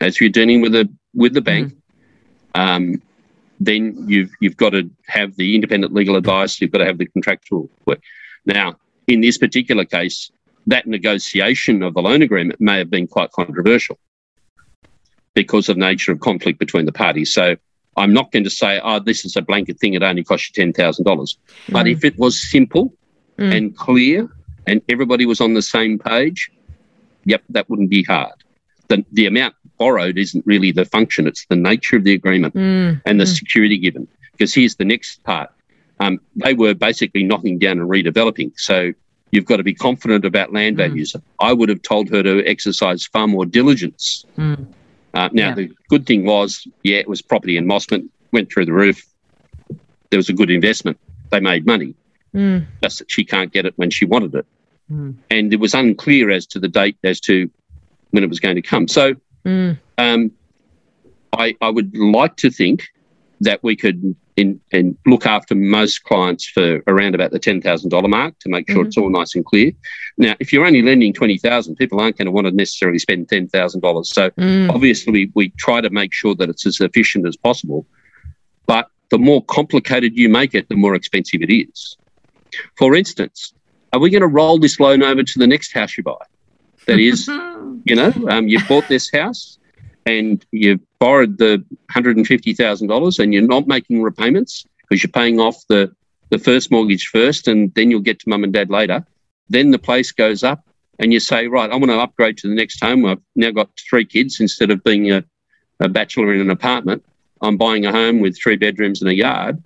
[0.04, 0.86] as you're dealing with the
[1.22, 1.72] with the bank,
[2.54, 2.84] um,
[3.68, 7.06] then you've you've got to have the independent legal advice, you've got to have the
[7.06, 8.00] contractual work.
[8.44, 10.30] Now, in this particular case,
[10.66, 13.98] that negotiation of the loan agreement may have been quite controversial
[15.34, 17.32] because of nature of conflict between the parties.
[17.32, 17.56] So
[17.96, 20.52] I'm not going to say, oh, this is a blanket thing, it only costs you
[20.62, 21.38] ten thousand dollars.
[21.68, 21.92] But Mm.
[21.92, 22.86] if it was simple
[23.38, 23.52] Mm.
[23.56, 24.28] and clear
[24.66, 26.50] and everybody was on the same page,
[27.24, 28.34] yep, that wouldn't be hard.
[28.88, 33.00] The, the amount borrowed isn't really the function, it's the nature of the agreement Mm.
[33.06, 33.36] and the Mm.
[33.36, 34.06] security given.
[34.32, 35.50] Because here's the next part
[36.00, 38.50] um, they were basically knocking down and redeveloping.
[38.56, 38.92] So
[39.30, 40.78] you've got to be confident about land Mm.
[40.88, 41.14] values.
[41.38, 44.24] I would have told her to exercise far more diligence.
[44.36, 44.66] Mm.
[45.14, 45.54] Uh, now, Yeah.
[45.54, 49.06] the good thing was, yeah, it was property in Mosman, went through the roof.
[50.10, 50.98] There was a good investment.
[51.30, 51.94] They made money
[52.34, 52.66] Mm.
[52.82, 54.46] just that she can't get it when she wanted it.
[54.92, 55.14] Mm.
[55.30, 57.48] And it was unclear as to the date as to
[58.14, 58.88] when it was going to come.
[58.88, 59.78] So Mm.
[59.98, 60.30] um,
[61.34, 62.84] I, I would like to think
[63.40, 68.38] that we could in, and look after most clients for around about the $10,000 mark
[68.40, 68.86] to make sure Mhm.
[68.86, 69.70] it's all nice and clear.
[70.16, 74.06] Now, if you're only lending 20000 people aren't going to want to necessarily spend $10,000.
[74.06, 74.70] So Mm.
[74.70, 77.86] obviously we, we try to make sure that it's as efficient as possible
[78.66, 81.98] but the more complicated you make it the more expensive it is
[82.78, 83.52] for instance
[83.92, 86.14] are we going to roll this loan over to the next house you buy
[86.86, 87.28] that is
[87.84, 89.58] you know um, you bought this house
[90.06, 95.94] and you've borrowed the $150000 and you're not making repayments because you're paying off the,
[96.30, 99.04] the first mortgage first and then you'll get to mum and dad later.
[99.48, 100.66] Then the place goes up
[100.98, 103.04] and you say right i want to upgrade to the next home.
[103.04, 104.40] I've now got three kids.
[104.40, 105.24] Instead of being a,
[105.80, 107.04] a bachelor in an apartment
[107.42, 109.62] i'm buying a home with three bedrooms and a yard.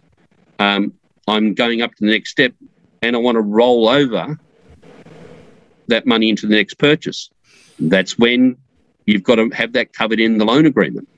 [0.58, 0.94] Um,
[1.26, 2.52] i'm going up to the next step
[3.02, 4.38] and i want to roll over
[5.88, 7.30] that money into the next purchase
[7.80, 8.56] that's when
[9.06, 11.08] you've got to have that covered in the loan agreement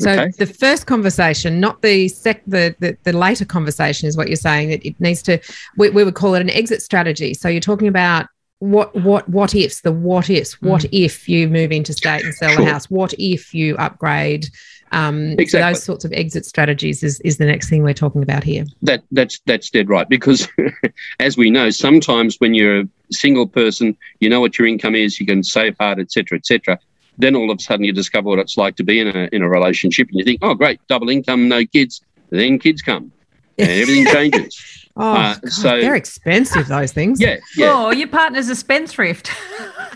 [0.00, 0.32] So Okay.
[0.38, 4.70] the first conversation, not the sec, the, the the later conversation, is what you're saying
[4.70, 5.38] that it needs to.
[5.76, 7.32] We, we would call it an exit strategy.
[7.34, 8.26] So you're talking about
[8.58, 10.60] what what what ifs, the what ifs.
[10.60, 10.88] What mm.
[10.90, 12.64] if you move interstate and sell Sure.
[12.64, 12.90] the house?
[12.90, 14.48] What if you upgrade?
[14.92, 15.72] Um, so Exactly.
[15.72, 18.64] those sorts of exit strategies is is the next thing we're talking about here.
[18.82, 20.46] that that's that's dead right because
[21.20, 25.18] as we know sometimes when you're a single person you know what your income is
[25.18, 26.78] you can save hard etc etc
[27.18, 29.42] then all of a sudden you discover what it's like to be in a in
[29.42, 33.10] a relationship and you think oh great double income no kids then kids come
[33.58, 36.68] and everything changes Oh, Uh, God, so- they're expensive.
[36.68, 37.20] Those things.
[37.20, 39.28] yeah yeah Oh, your partner's a spendthrift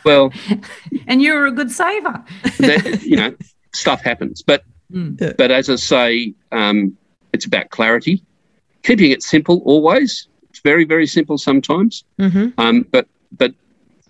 [0.04, 0.32] well
[1.06, 2.24] and you're a good saver.
[2.58, 3.34] that, you know
[3.74, 5.20] stuff happens but Mm.
[5.20, 5.32] Yeah.
[5.36, 6.96] but as i say um,
[7.34, 8.22] it's about clarity
[8.82, 13.52] keeping it simple always it's very very simple sometimes hmm Um, but but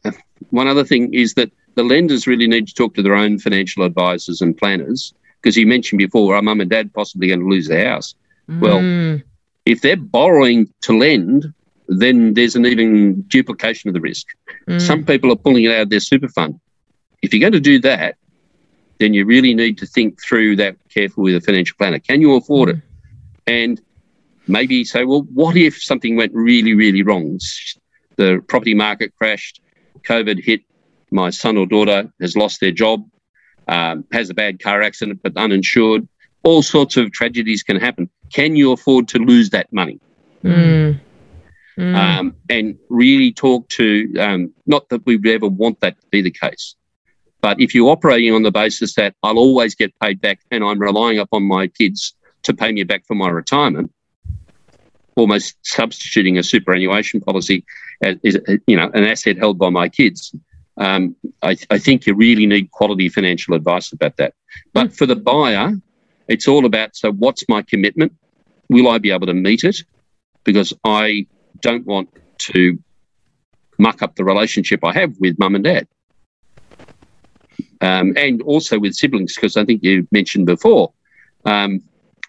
[0.05, 0.13] uh,
[0.51, 3.83] one other thing is that the lenders really need to talk to their own financial
[3.85, 7.69] advisors and planners because you mentioned before, our mum and dad possibly going to lose
[7.69, 8.15] their house.
[8.61, 9.23] Well, Mm.
[9.65, 11.53] If they're borrowing to lend,
[11.87, 14.27] then there's an even duplication of the risk.
[14.69, 14.81] Mm.
[14.81, 16.59] Some people are pulling it out of their super fund.
[17.23, 18.17] If you're going to do that,
[18.99, 21.99] then you really need to think through that carefully with a financial planner.
[21.99, 22.77] Can you afford it?
[23.47, 23.81] And
[24.47, 27.39] maybe say, well, what if something went really, really wrong?
[28.17, 29.61] The property market crashed,
[30.07, 30.63] COVID hit,
[31.11, 33.09] my son or daughter has lost their job,
[33.69, 36.07] um, has a bad car accident but uninsured.
[36.43, 38.11] All sorts of tragedies can happen.
[38.33, 40.01] Can you afford to lose that money?
[40.45, 41.01] Mm.
[41.79, 41.95] Mm.
[41.95, 46.21] um, and really talk to um, not that we would ever want that to be
[46.21, 46.75] the case,
[47.41, 50.79] But if you're operating on the basis that I'll always get paid back and I'm
[50.79, 53.93] relying upon my kids to pay me back for my retirement,
[55.17, 57.65] almost substituting a superannuation policy
[58.03, 58.17] as,
[58.67, 60.35] you know an asset held by my kids.
[60.77, 64.35] Um, I, I, think you really need quality financial advice about that.
[64.73, 65.73] But for the buyer,
[66.29, 68.13] it's all about so what's my commitment?
[68.69, 69.83] Will I be able to meet it?
[70.45, 71.27] Because I
[71.63, 72.79] don't want to
[73.79, 75.89] muck up the relationship I have with mum and dad.
[77.81, 80.93] Um, and also with siblings, because I think you mentioned before,
[81.45, 81.83] um,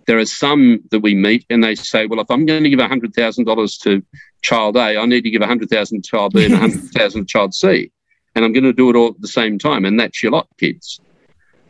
[0.06, 2.80] there are some that we meet and they say, well, if I'm going to give
[2.80, 4.04] $100,000 to
[4.42, 7.92] child A, I need to give 100,000 to child B and 100,000 to child C.
[8.36, 9.86] And I'm going to do it all at the same time.
[9.86, 11.00] And that's your lot, kids.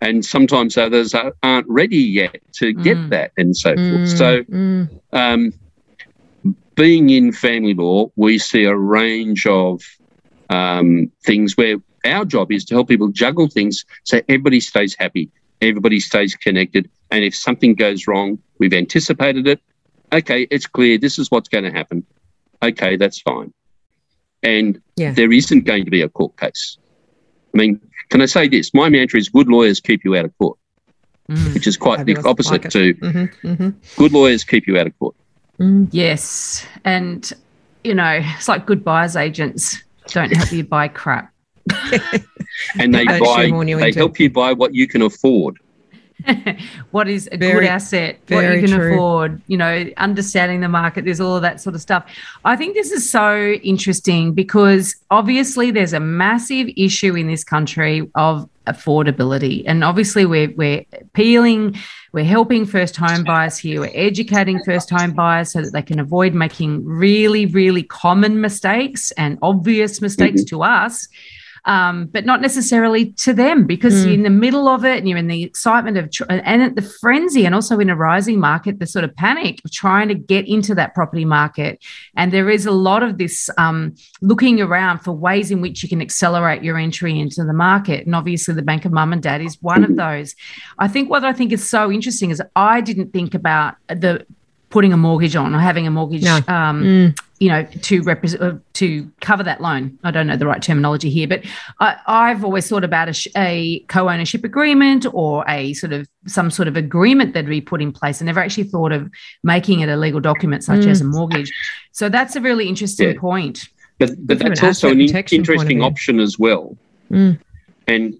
[0.01, 1.13] And sometimes others
[1.43, 3.09] aren't ready yet to get mm.
[3.09, 3.97] that and so mm.
[3.97, 4.17] forth.
[4.17, 4.89] So, mm.
[5.11, 5.53] um,
[6.75, 9.81] being in family law, we see a range of
[10.49, 15.29] um, things where our job is to help people juggle things so everybody stays happy,
[15.61, 16.89] everybody stays connected.
[17.11, 19.59] And if something goes wrong, we've anticipated it.
[20.11, 22.05] Okay, it's clear this is what's going to happen.
[22.61, 23.53] Okay, that's fine.
[24.43, 25.11] And yeah.
[25.11, 26.77] there isn't going to be a court case.
[27.53, 28.73] I mean, can I say this?
[28.73, 30.57] My mantra is good lawyers keep you out of court,
[31.29, 33.69] mm, which is quite the opposite like to mm-hmm, mm-hmm.
[33.97, 35.15] good lawyers keep you out of court.
[35.59, 35.89] Mm.
[35.91, 36.65] Yes.
[36.85, 37.31] And,
[37.83, 41.33] you know, it's like good buyers agents don't help you buy crap.
[42.79, 45.59] and they buy, they help you buy what you can afford.
[46.91, 48.93] what is a very, good asset, what you can true.
[48.93, 52.05] afford, you know, understanding the market, there's all of that sort of stuff.
[52.45, 58.09] I think this is so interesting because obviously there's a massive issue in this country
[58.15, 59.63] of affordability.
[59.65, 61.75] And obviously we're we're appealing,
[62.11, 65.99] we're helping first home buyers here, we're educating first home buyers so that they can
[65.99, 70.57] avoid making really, really common mistakes and obvious mistakes mm-hmm.
[70.57, 71.07] to us
[71.65, 74.05] um, but not necessarily to them because mm.
[74.05, 76.81] you're in the middle of it and you're in the excitement of tr- and the
[76.81, 80.47] frenzy and also in a rising market, the sort of panic of trying to get
[80.47, 81.83] into that property market.
[82.15, 85.89] And there is a lot of this um, looking around for ways in which you
[85.89, 88.05] can accelerate your entry into the market.
[88.05, 90.35] And obviously, the Bank of Mum and Dad is one of those.
[90.77, 94.25] I think what I think is so interesting is I didn't think about the
[94.69, 96.37] putting a mortgage on or having a mortgage no.
[96.47, 99.97] um, mm you know, to represent uh, to cover that loan.
[100.03, 101.45] I don't know the right terminology here, but
[101.79, 106.51] I, have always thought about a, sh- a, co-ownership agreement or a sort of some
[106.51, 108.21] sort of agreement that be put in place.
[108.21, 109.09] I never actually thought of
[109.43, 110.87] making it a legal document such mm.
[110.87, 111.51] as a mortgage.
[111.93, 113.19] So that's a really interesting yeah.
[113.19, 113.69] point.
[113.99, 116.77] But, but that's also an interesting option as well.
[117.09, 117.39] Mm.
[117.87, 118.19] And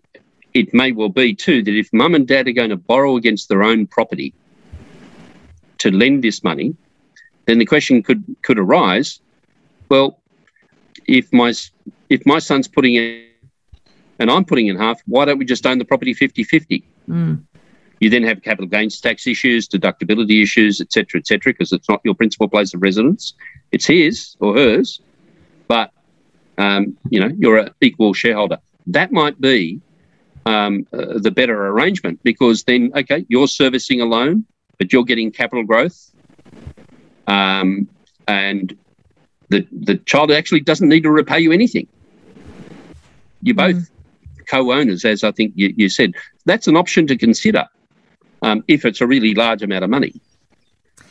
[0.53, 3.49] it may well be too that if mum and dad are going to borrow against
[3.49, 4.34] their own property
[5.79, 6.75] to lend this money,
[7.49, 9.21] then the question could could arise.
[9.89, 10.21] Well,
[11.07, 11.51] if my
[12.09, 13.25] if my son's putting in
[14.19, 16.83] and I'm putting in half, why don't we just own the property 50-50?
[17.09, 17.43] Mm.
[18.01, 22.13] You then have capital gains tax issues, deductibility issues, etc., etc., because it's not your
[22.13, 23.33] principal place of residence;
[23.71, 25.01] it's his or hers.
[25.67, 25.91] But
[26.59, 28.59] um, you know, you're an equal shareholder.
[28.85, 29.81] That might be
[30.45, 34.45] um, uh, the better arrangement because then, okay, you're servicing a loan,
[34.77, 36.09] but you're getting capital growth
[37.29, 37.87] um,
[38.27, 38.77] and
[39.49, 41.87] the the child actually doesn't need to repay you anything.
[43.41, 43.89] You're both mm.
[44.47, 46.13] co-owners, as I think you, you, said.
[46.45, 47.65] That's an option to consider
[48.41, 50.19] um, if it's a really large amount of money.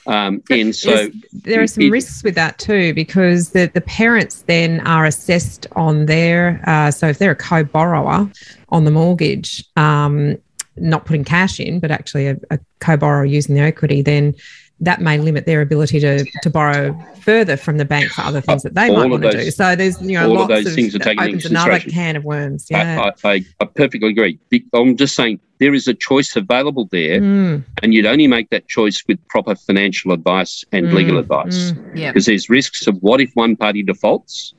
[0.06, 4.42] Um, and so there are some it, risks with that too, because the, the parents
[4.42, 8.30] then are assessed on their, uh, so if they're a co borrower
[8.70, 10.36] on the mortgage, um,
[10.76, 14.34] not putting cash in, but actually a, a co borrower using the equity, then
[14.80, 18.62] that may limit their ability to, to borrow further from the bank for other things
[18.62, 19.50] that they might want those, to do.
[19.50, 22.66] So there's you know lots of, those things are taken opens another can of worms.
[22.70, 23.10] Yeah.
[23.24, 24.38] I, I, I, perfectly agree.
[24.72, 27.64] I'm just saying there is a choice available there, mm.
[27.82, 30.92] and you'd only make that choice with proper financial advice and mm.
[30.92, 31.72] legal advice.
[31.72, 31.96] Mm.
[31.96, 32.10] Yeah.
[32.12, 34.54] Because there's risks of what if one party defaults.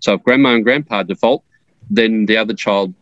[0.00, 1.44] So if grandma and grandpa default,
[1.88, 2.92] then the other child,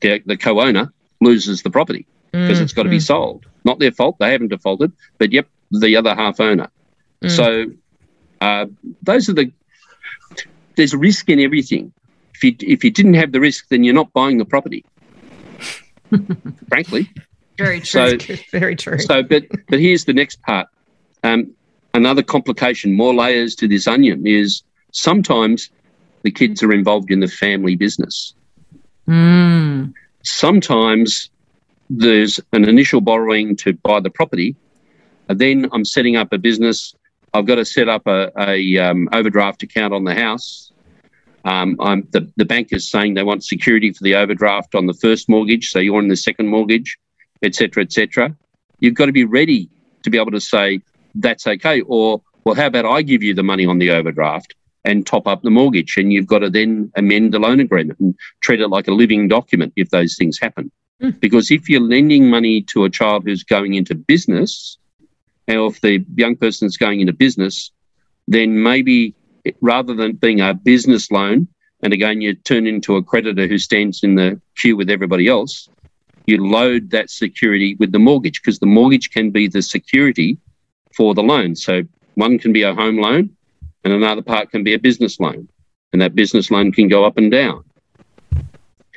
[0.00, 2.62] the, the co-owner, loses the property because mm.
[2.62, 3.06] it's got to be mm.
[3.06, 3.46] sold.
[3.66, 4.92] Not their fault; they haven't defaulted.
[5.18, 6.70] But yep, the other half owner.
[7.22, 7.30] Mm.
[7.30, 7.66] So
[8.40, 8.66] uh,
[9.02, 9.52] those are the.
[10.76, 11.92] There's risk in everything.
[12.34, 14.84] If you if you didn't have the risk, then you're not buying the property.
[16.68, 17.10] frankly.
[17.58, 18.18] Very true.
[18.18, 18.98] So, Very true.
[18.98, 20.68] So, but but here's the next part.
[21.22, 21.52] Um,
[21.94, 24.62] another complication, more layers to this onion is
[24.92, 25.70] sometimes
[26.22, 28.34] the kids are involved in the family business.
[29.08, 29.94] Mm.
[30.22, 31.30] Sometimes
[31.88, 34.56] there's an initial borrowing to buy the property.
[35.28, 36.94] And then I'm setting up a business.
[37.34, 40.72] I've got to set up a, a um, overdraft account on the house.
[41.44, 41.76] Um,
[42.10, 45.68] the, the bank is saying they want security for the overdraft on the first mortgage,
[45.70, 46.98] so you're on the second mortgage,
[47.42, 48.36] etc., etc.
[48.80, 49.70] You've got to be ready
[50.02, 50.80] to be able to say
[51.14, 55.06] that's okay, or well, how about I give you the money on the overdraft and
[55.06, 58.60] top up the mortgage, and you've got to then amend the loan agreement and treat
[58.60, 60.70] it like a living document if those things happen.
[61.02, 61.20] Mm.
[61.20, 64.78] Because if you're lending money to a child who's going into business,
[65.48, 67.70] or if the young person's going into business,
[68.26, 69.14] then maybe
[69.60, 71.48] rather than being a business loan,
[71.82, 75.68] and again, you turn into a creditor who stands in the queue with everybody else,
[76.26, 80.38] you load that security with the mortgage because the mortgage can be the security
[80.96, 81.54] for the loan.
[81.54, 81.82] So
[82.14, 83.30] one can be a home loan
[83.84, 85.48] and another part can be a business loan.
[85.92, 87.62] And that business loan can go up and down.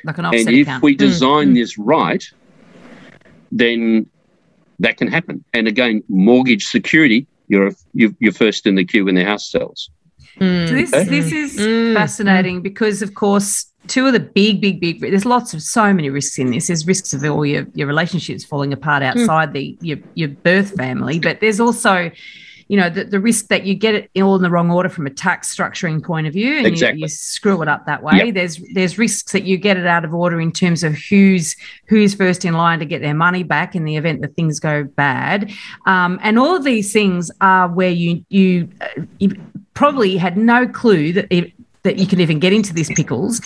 [0.04, 0.82] Like an and if account.
[0.82, 1.54] we design mm.
[1.54, 2.24] this right,
[3.52, 4.06] then
[4.78, 5.44] that can happen.
[5.52, 9.90] And again, mortgage security, you're you're first in the queue when the house sells.
[10.38, 10.68] Mm.
[10.68, 11.94] So this this is mm.
[11.94, 15.00] fascinating because, of course, two of the big, big, big.
[15.00, 16.68] There's lots of so many risks in this.
[16.68, 19.52] There's risks of all your your relationships falling apart outside mm.
[19.52, 22.10] the your your birth family, but there's also
[22.70, 25.04] you know the, the risk that you get it all in the wrong order from
[25.04, 27.00] a tax structuring point of view and exactly.
[27.00, 28.34] you, you, screw it up that way yep.
[28.34, 31.56] there's there's risks that you get it out of order in terms of who's
[31.86, 34.84] who's first in line to get their money back in the event that things go
[34.84, 35.50] bad
[35.86, 39.34] um, and all of these things are where you you, uh, you
[39.74, 41.52] probably had no clue that it,
[41.82, 43.40] that you could even get into these pickles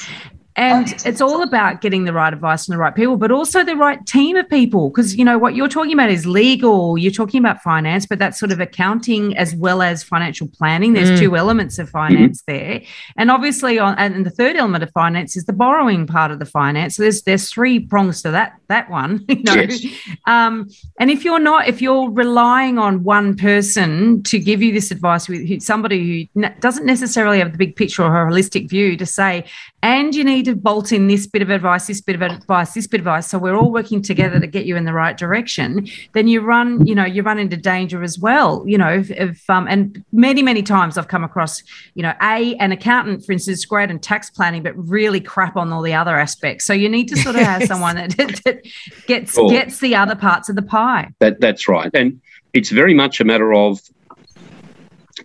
[0.56, 3.74] and it's all about getting the right advice from the right people, but also the
[3.74, 4.88] right team of people.
[4.88, 8.38] Because, you know, what you're talking about is legal, you're talking about finance, but that's
[8.38, 10.92] sort of accounting as well as financial planning.
[10.92, 11.18] There's mm.
[11.18, 12.52] two elements of finance mm-hmm.
[12.56, 12.82] there.
[13.16, 16.46] And obviously, on, and the third element of finance is the borrowing part of the
[16.46, 16.96] finance.
[16.96, 19.54] So there's, there's three prongs to that, that one, you know.
[19.54, 19.84] Yes.
[20.26, 20.68] Um,
[21.00, 25.28] and if you're not, if you're relying on one person to give you this advice
[25.28, 29.44] with somebody who doesn't necessarily have the big picture or a holistic view to say,
[29.84, 32.86] and you need to bolt in this bit of advice, this bit of advice, this
[32.86, 33.28] bit of advice.
[33.28, 35.86] So we're all working together to get you in the right direction.
[36.14, 38.64] Then you run, you know, you run into danger as well.
[38.66, 41.62] You know, if, if um, and many many times I've come across,
[41.94, 45.70] you know, a an accountant, for instance, great in tax planning, but really crap on
[45.70, 46.64] all the other aspects.
[46.64, 48.16] So you need to sort of have someone that,
[48.46, 48.62] that
[49.06, 49.50] gets cool.
[49.50, 51.10] gets the other parts of the pie.
[51.18, 52.22] That that's right, and
[52.54, 53.80] it's very much a matter of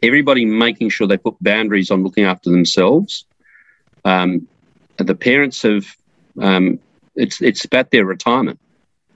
[0.04, 3.24] everybody making sure they put boundaries on looking after themselves
[4.06, 4.48] um,
[4.98, 5.86] the parents have
[6.42, 6.80] um,
[7.16, 8.60] it's it's about their retirement.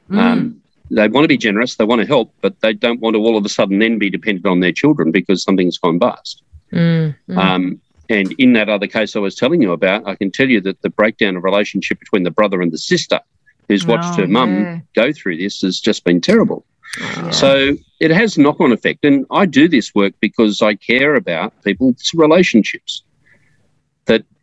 [0.10, 0.18] Mm.
[0.18, 0.62] Um,
[0.92, 3.38] they want to be generous, they want to help, but they don't want to all
[3.38, 6.44] of a sudden then be dependent on their children because something's gone bust.
[6.72, 7.16] Mm.
[7.30, 7.38] Mm.
[7.38, 10.62] Um, and in that other case I was telling you about, I can tell you
[10.62, 13.20] that the breakdown of relationship between the brother and the sister
[13.68, 14.80] who's watched oh, her mum yeah.
[14.94, 16.66] go through this has just been terrible.
[17.02, 19.06] Oh, so it has knock on effect.
[19.06, 23.04] And I do this work because I care about people's relationships.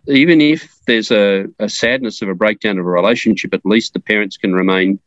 [0.07, 4.01] Even if there's a, a sadness of a breakdown of a relationship, at least the
[4.01, 4.99] parents can remain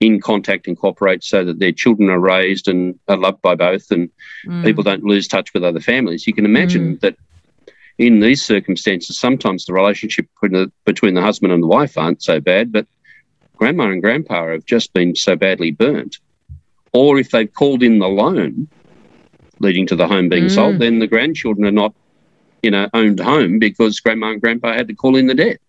[0.00, 3.90] in contact and cooperate so that their children are raised and are loved by both
[3.90, 4.10] and
[4.46, 4.64] mm.
[4.64, 6.26] people don't lose touch with other families.
[6.26, 7.00] You can imagine mm.
[7.00, 7.16] that
[7.98, 12.22] in these circumstances, sometimes the relationship between the, between the husband and the wife aren't
[12.22, 12.86] so bad, but
[13.56, 16.18] grandma and grandpa have just been so badly burnt.
[16.92, 18.68] Or if they've called in the loan
[19.60, 20.54] leading to the home being mm.
[20.54, 21.94] sold, then the grandchildren are not
[22.62, 25.60] you know, owned home because grandma and grandpa had to call in the debt.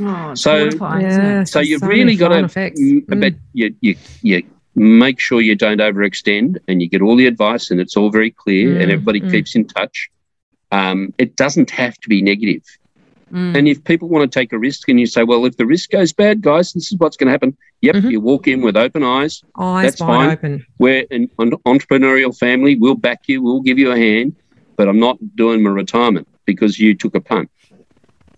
[0.00, 0.68] Oh, so,
[1.00, 3.20] yeah, so you've so really got to, mm.
[3.20, 4.42] but you, you, you
[4.74, 8.30] make sure you don't overextend and you get all the advice and it's all very
[8.30, 9.30] clear mm, and everybody mm.
[9.30, 10.10] keeps in touch.
[10.70, 12.62] Um, it doesn't have to be negative.
[13.32, 13.56] Mm.
[13.58, 15.90] And if people want to take a risk and you say, well, if the risk
[15.90, 17.56] goes bad, guys, this is what's going to happen.
[17.80, 18.10] Yep, mm-hmm.
[18.10, 19.42] you walk in with open eyes.
[19.56, 20.30] Eyes that's fine.
[20.30, 20.66] Open.
[20.78, 22.76] We're an, an entrepreneurial family.
[22.76, 23.42] We'll back you.
[23.42, 24.36] We'll give you a hand,
[24.76, 27.50] but I'm not doing my retirement because you took a punt.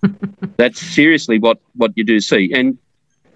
[0.57, 2.79] That's seriously what what you do see, and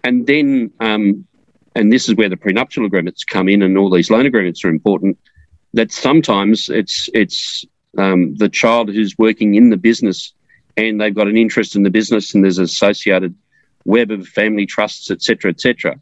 [0.04, 1.26] and then um,
[1.74, 4.68] and this is where the prenuptial agreements come in, and all these loan agreements are
[4.68, 5.18] important.
[5.74, 7.64] That sometimes it's it's
[7.98, 10.32] um, the child who's working in the business,
[10.76, 13.34] and they've got an interest in the business, and there's an associated
[13.84, 16.00] web of family trusts, etc., etc.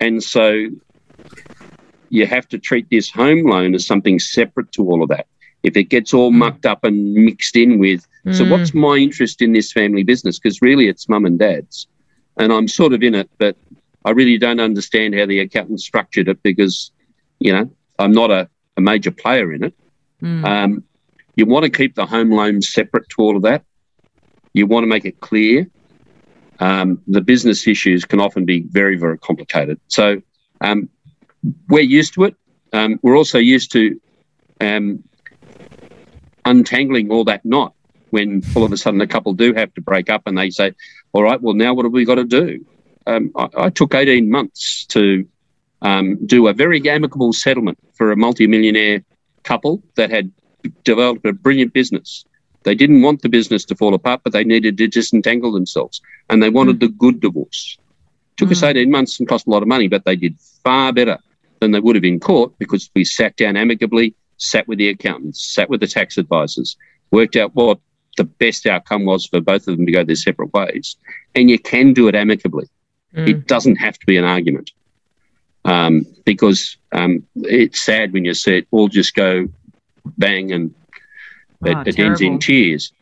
[0.00, 0.66] And so
[2.10, 5.26] you have to treat this home loan as something separate to all of that
[5.64, 6.36] if it gets all mm.
[6.36, 8.06] mucked up and mixed in with.
[8.24, 8.34] Mm.
[8.36, 10.38] So, what's my interest in this family business?
[10.38, 11.88] Because really, it's mum and dad's,
[12.36, 13.56] and I'm sort of in it, but
[14.04, 16.92] I really don't understand how the accountant structured it because,
[17.40, 19.74] you know, I'm not a, a major player in it.
[20.22, 20.44] Mm.
[20.44, 20.84] Um,
[21.36, 23.64] you want to keep the home loan separate to all of that.
[24.52, 25.66] You want to make it clear.
[26.60, 29.80] Um, the business issues can often be very, very complicated.
[29.88, 30.22] So
[30.60, 30.88] um,
[31.68, 32.36] we're used to it.
[32.72, 34.00] Um, we're also used to
[34.60, 35.02] um,
[36.44, 37.74] untangling all that knot
[38.10, 40.72] when all of a sudden a couple do have to break up and they say,
[41.12, 42.64] all right, well, now what have we got to do?
[43.06, 45.26] Um, I, I, took 18 months to
[45.82, 49.02] um, do a very amicable settlement for a multimillionaire
[49.42, 50.30] couple that had
[50.84, 52.24] developed a brilliant business.
[52.62, 56.42] They didn't want the business to fall apart, but they needed to disentangle themselves and
[56.42, 56.80] they wanted mm.
[56.80, 57.78] the good divorce.
[58.36, 58.52] Took mm.
[58.52, 61.18] us 18 months and cost a lot of money, but they did far better
[61.60, 65.54] than they would have in court because we sat down amicably, sat with the accountants,
[65.54, 66.76] sat with the tax advisors,
[67.10, 67.78] worked out what
[68.16, 70.96] the best outcome was for both of them to go their separate ways.
[71.34, 72.68] And you can do it amicably.
[73.14, 73.28] Mm.
[73.28, 74.70] It doesn't have to be an argument.
[75.64, 79.48] Um, because um, it's sad when you see it all just go
[80.18, 80.74] bang and
[81.64, 82.92] oh, it, it ends in tears.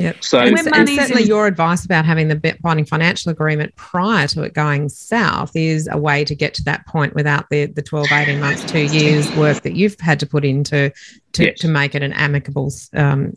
[0.00, 0.24] Yep.
[0.24, 4.54] So, and, and certainly your advice about having the binding financial agreement prior to it
[4.54, 8.40] going south is a way to get to that point without the, the 12, 18
[8.40, 10.90] months, two years work that you've had to put into
[11.32, 11.58] to, yes.
[11.58, 12.72] to make it an amicable.
[12.94, 13.34] Um,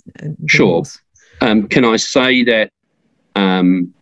[0.48, 0.84] sure.
[1.42, 2.72] Um, can I say that
[3.36, 3.94] um,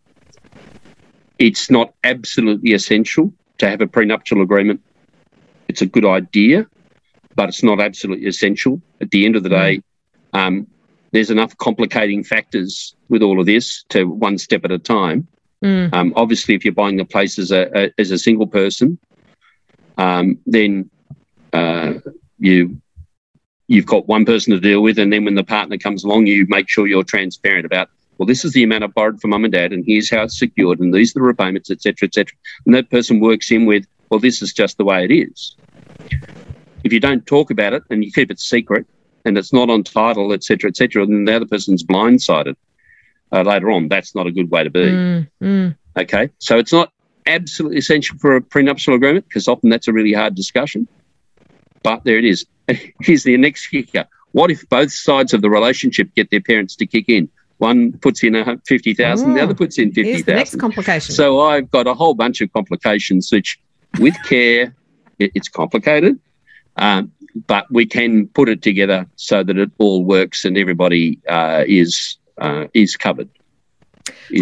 [1.39, 4.81] it's not absolutely essential to have a prenuptial agreement?
[5.67, 6.67] It's a good idea,
[7.33, 8.79] but it's not absolutely essential.
[8.99, 9.81] At the end of the day,
[10.35, 10.67] mm.
[11.11, 15.27] There's enough complicating factors with all of this to one step at a time.
[15.63, 15.93] Mm.
[15.93, 18.97] Um, obviously, if you're buying the place as a, a as a single person,
[19.97, 20.89] um, then
[21.53, 21.93] uh,
[22.39, 22.81] you
[23.67, 26.45] you've got one person to deal with, and then when the partner comes along, you
[26.49, 27.89] make sure you're transparent about.
[28.17, 30.37] Well, this is the amount I borrowed from mum and dad, and here's how it's
[30.37, 32.33] secured, and these are the repayments, etc., etc.
[32.65, 35.55] And that person works in with, well, this is just the way it is.
[36.83, 38.85] If you don't talk about it and you keep it secret,
[39.25, 42.55] and it's not on title, etc., etc., then the other person's blindsided
[43.31, 43.87] uh, later on.
[43.87, 44.79] That's not a good way to be.
[44.79, 45.75] Mm, mm.
[45.97, 46.91] Okay, so it's not
[47.27, 50.87] absolutely essential for a prenuptial agreement because often that's a really hard discussion.
[51.83, 52.45] But there it is.
[53.01, 54.07] Here's the next kicker.
[54.31, 57.29] What if both sides of the relationship get their parents to kick in?
[57.57, 60.35] One puts in a fifty thousand, the other puts in fifty thousand.
[60.35, 61.13] Next complication.
[61.13, 63.59] So I've got a whole bunch of complications, which,
[63.99, 64.73] with care,
[65.19, 66.19] it, it's complicated.
[66.77, 67.11] Um,
[67.47, 72.17] but we can put it together so that it all works and everybody uh, is
[72.37, 73.29] uh, is covered.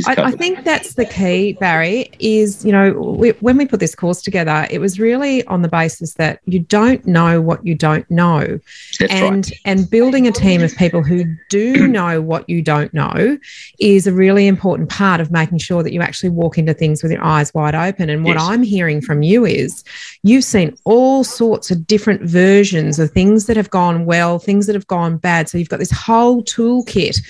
[0.07, 2.11] I, I, think that's the key, Barry.
[2.19, 5.67] Is you know we, when we put this course together, it was really on the
[5.67, 8.59] basis that you don't know what you don't know,
[8.99, 9.59] that's and right.
[9.65, 13.37] and building a team of people who do know what you don't know
[13.79, 17.11] is a really important part of making sure that you actually walk into things with
[17.11, 18.09] your eyes wide open.
[18.09, 18.43] And what yes.
[18.43, 19.83] I'm hearing from you is
[20.23, 24.75] you've seen all sorts of different versions of things that have gone well, things that
[24.75, 25.49] have gone bad.
[25.49, 27.21] So you've got this whole toolkit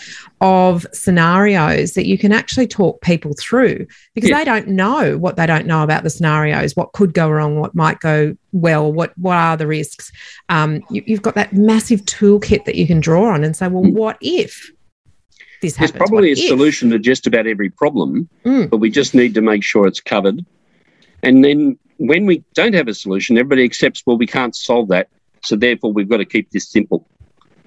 [0.42, 3.86] of scenarios that you can actually talk people through
[4.16, 4.38] because yeah.
[4.38, 7.76] they don't know what they don't know about the scenarios, what could go wrong, what
[7.76, 10.12] might go well, what what are the risks.
[10.48, 13.84] Um, you, have got that massive toolkit that you can draw on and say, well,
[13.84, 13.94] mm.
[13.94, 14.72] what if
[15.62, 15.92] this happens?
[15.92, 16.48] There's probably what a if?
[16.48, 18.70] solution to just about every problem, mm.
[18.70, 20.46] but we just need to make sure it's covered.
[21.22, 25.10] And then when we don't have a solution, everybody accepts, well, we can't solve that.
[25.44, 27.06] So therefore, we've got to keep this simple.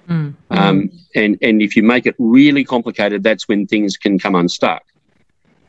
[0.09, 0.35] Mm.
[0.49, 4.83] Um, and and if you make it really complicated, that's when things can come unstuck.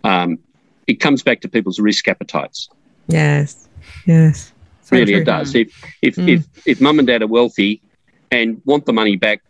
[0.03, 0.39] Um,
[0.87, 2.69] it comes back to people's risk appetites.
[3.07, 3.69] Yes,
[4.07, 5.23] yes, so really true.
[5.23, 5.55] it does.
[5.55, 5.73] If
[6.03, 6.29] if, mm.
[6.29, 7.81] if if mum and dad are wealthy
[8.31, 9.43] and want the money back,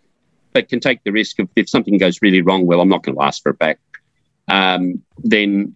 [0.52, 3.16] but can take the risk of if something goes really wrong, well, I'm not going
[3.16, 3.78] to ask for it back.
[4.48, 5.74] Um, then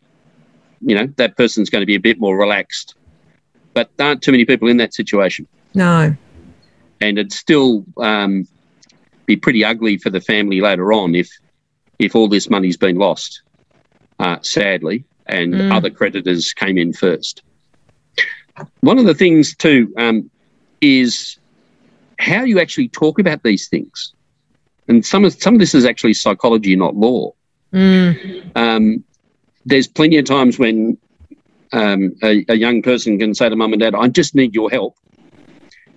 [0.80, 2.94] you know that person's going to be a bit more relaxed.
[3.74, 5.46] But there aren't too many people in that situation.
[5.74, 6.16] No.
[7.00, 8.48] And it's still um,
[9.28, 11.30] be pretty ugly for the family later on if
[12.00, 13.42] if all this money's been lost,
[14.20, 15.72] uh, sadly, and mm.
[15.72, 17.42] other creditors came in first.
[18.80, 20.30] One of the things too um,
[20.80, 21.38] is
[22.18, 24.14] how you actually talk about these things,
[24.88, 27.32] and some of some of this is actually psychology, not law.
[27.72, 28.56] Mm.
[28.56, 29.04] Um,
[29.66, 30.96] there's plenty of times when
[31.72, 34.70] um, a, a, young person can say to mum and dad, "I just need your
[34.70, 34.96] help,"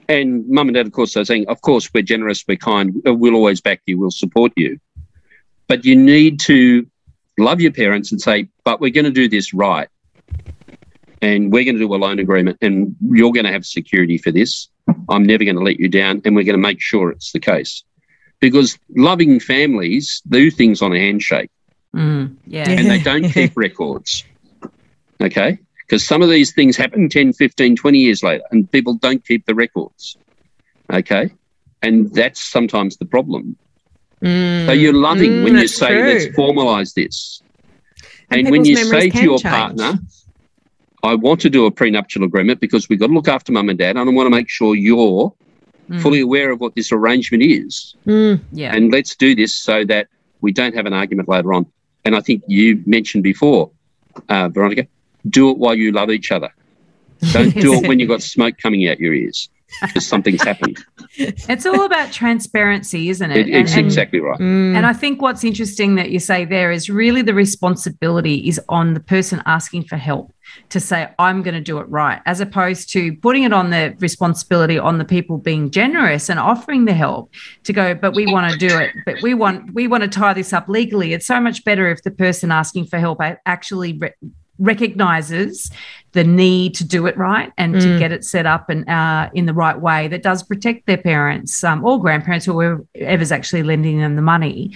[0.07, 3.35] And mum and dad, of course, are saying, of course, we're generous, we're kind, we'll
[3.35, 4.79] always back you, we'll support you.
[5.67, 6.85] But you need to
[7.37, 9.87] love your parents and say, but we're going to do this right.
[11.21, 14.31] And we're going to do a loan agreement and you're going to have security for
[14.31, 14.69] this.
[15.07, 16.21] I'm never going to let you down.
[16.25, 17.83] And we're going to make sure it's the case.
[18.39, 21.51] Because loving families do things on a handshake.
[21.95, 22.67] Mm, yeah.
[22.69, 24.25] And they don't keep records.
[25.21, 25.59] Okay
[25.91, 29.45] because some of these things happen 10, 15, 20 years later and people don't keep
[29.45, 30.15] the records.
[30.89, 31.29] Okay.
[31.81, 33.57] And that's sometimes the problem.
[34.21, 34.67] Mm.
[34.67, 36.05] So you're loving mm, when you say, true.
[36.05, 37.43] let's formalize this.
[38.29, 39.53] And, and when you say to your change.
[39.53, 39.99] partner,
[41.03, 43.77] I want to do a prenuptial agreement because we've got to look after mum and
[43.77, 45.33] dad and I want to make sure you're
[45.89, 46.01] mm.
[46.01, 47.97] fully aware of what this arrangement is.
[48.07, 48.73] Mm, yeah.
[48.73, 50.07] And let's do this so that
[50.39, 51.65] We don't have an argument later on.
[52.05, 53.71] And I think you mentioned before,
[54.29, 54.87] uh, Veronica,
[55.30, 56.49] do it while you love each other.
[57.32, 59.49] Don't do it when you've got smoke coming out your ears
[59.82, 60.78] because something's happened.
[61.17, 63.47] It's all about transparency, isn't it?
[63.47, 64.38] It- it's exactly right.
[64.39, 64.76] Mm.
[64.76, 68.93] And I think what's interesting that you say there is really the responsibility is on
[68.95, 70.34] the person asking for help
[70.69, 73.95] to say, I'm going to do it right, as opposed to putting it on the
[73.99, 77.32] responsibility on the people being generous and offering the help
[77.63, 80.34] to go, but we want to do it, but we want we want to tie
[80.34, 81.13] this up legally.
[81.13, 84.11] It's so much better if the person asking for help actually re-
[84.62, 85.70] recognizes
[86.14, 87.99] the need to do it right and to Mm.
[87.99, 91.64] get it set up and uh, in the right way that does protect their parents
[91.64, 94.72] um, or grandparents or whoever's actually lending them the money.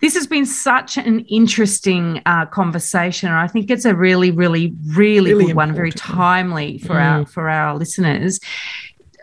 [0.00, 4.74] This has been such an interesting uh, conversation, and I think it's a really, really,
[4.88, 8.40] really, Really good one, very timely for our for our listeners.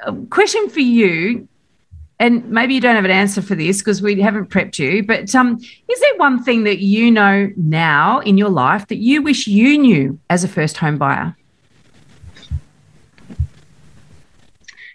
[0.05, 1.49] A question for you,
[2.19, 5.33] and maybe you don't have an answer for this because we haven't prepped you, but
[5.33, 5.57] um,
[5.87, 9.77] is there one thing that you know now in your life that you wish you
[9.77, 11.35] knew as a first home buyer?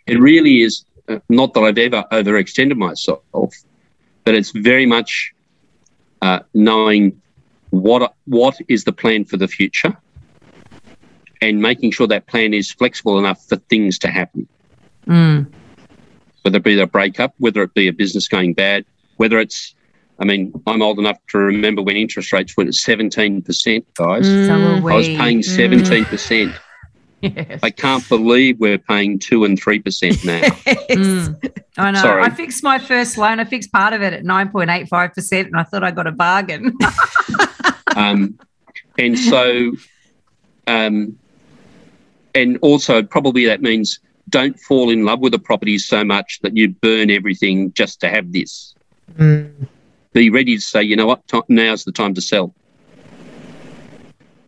[0.07, 3.55] It really is uh, not that I've ever overextended myself,
[4.25, 5.33] but it's very much
[6.21, 7.21] uh, knowing
[7.71, 9.97] what what is the plan for the future,
[11.41, 14.47] and making sure that plan is flexible enough for things to happen.
[15.07, 15.47] Mm.
[16.45, 18.85] Whether it be a breakup, whether it be a business going bad,
[19.17, 19.75] whether it's
[20.19, 24.27] I mean, I'm old enough to remember when interest rates went at 17%, guys.
[24.27, 24.47] Mm.
[24.47, 24.89] So.
[24.89, 26.59] I was paying 17%.
[27.21, 27.61] Yes.
[27.63, 30.43] I can't believe we're paying 2 and 3% now.
[30.95, 31.53] Mm.
[31.79, 32.03] I know.
[32.03, 32.23] Sorry.
[32.23, 33.41] I fixed my first loan.
[33.41, 36.77] I fixed part of it at 9.85%, and I thought I got a bargain.
[37.97, 38.39] um,
[38.99, 39.73] and so,
[40.67, 41.19] um,
[42.35, 44.01] and also probably that means
[44.35, 48.09] don't fall in love with a property so much that you burn everything just to
[48.09, 48.75] have this.
[49.17, 49.69] Mm.
[50.13, 52.53] Be ready to say, you know what, ti- now's the time to sell.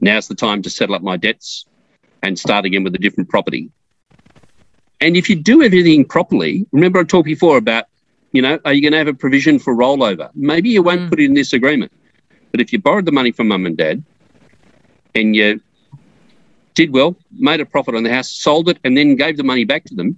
[0.00, 1.66] Now's the time to settle up my debts
[2.24, 3.70] and start again with a different property.
[5.00, 7.84] And if you do everything properly, remember I talked before about,
[8.32, 10.30] you know, are you going to have a provision for rollover?
[10.34, 11.10] Maybe you won't Mm.
[11.10, 11.92] put it in this agreement,
[12.50, 14.02] but if you borrowed the money from mum and dad
[15.14, 15.60] and you
[16.76, 19.64] did well, made a profit on the house, sold it, and then gave the money
[19.64, 20.16] back to them,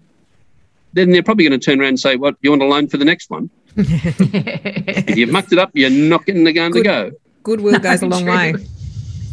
[0.93, 2.99] then they're probably going to turn around and say, "What you want a loan for
[2.99, 3.49] the next one?
[3.77, 6.85] If you've mucked it up, you're not getting the game to Good.
[6.85, 7.11] go."
[7.43, 8.33] Goodwill goes a long True.
[8.33, 8.55] way.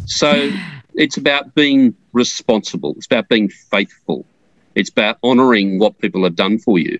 [0.06, 0.50] So
[0.94, 2.94] it's about being responsible.
[2.96, 4.24] It's about being faithful.
[4.74, 6.98] It's about honouring what people have done for you,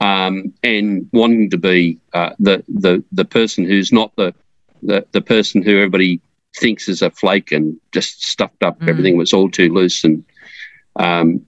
[0.00, 4.32] um, and wanting to be uh, the the the person who's not the,
[4.82, 6.20] the the person who everybody
[6.56, 8.78] thinks is a flake and just stuffed up.
[8.80, 8.88] Mm.
[8.88, 10.24] Everything was all too loose, and
[10.96, 11.44] um,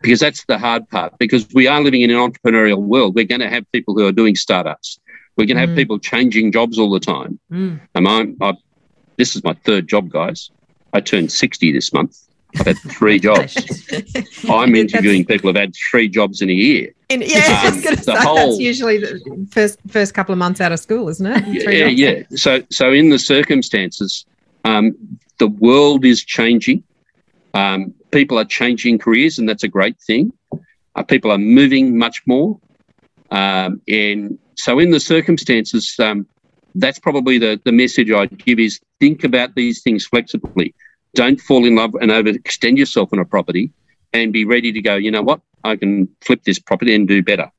[0.00, 1.18] because that's the hard part.
[1.18, 4.12] Because we are living in an entrepreneurial world, we're going to have people who are
[4.12, 4.98] doing startups.
[5.36, 5.76] We're going to have Mm.
[5.76, 7.38] people changing jobs all the time.
[7.52, 7.80] Mm.
[7.94, 8.54] And I'm, I,
[9.16, 10.50] this is my third job, guys.
[10.94, 12.16] I turned 60 this month.
[12.58, 13.54] I've had three jobs.
[14.48, 16.92] I'm That's- interviewing people who've had three jobs in a year.
[17.10, 20.60] And yeah, Um, going say the whole- that's usually the first first couple of months
[20.62, 21.46] out of school, isn't it?
[21.70, 22.22] Yeah, yeah.
[22.34, 24.24] So, so in the circumstances,
[24.66, 24.96] um,
[25.38, 26.82] the world is changing.
[27.54, 30.32] Um, people are changing careers, and that's a great thing.
[30.96, 32.58] Uh, people are moving much more,
[33.30, 36.26] um, and so in the circumstances, um,
[36.74, 40.74] that's probably the the message I'd give is think about these things flexibly.
[41.14, 43.70] Don't fall in love and overextend yourself on a property,
[44.12, 44.96] and be ready to go.
[44.96, 45.40] You know what?
[45.62, 47.50] I can flip this property and do better.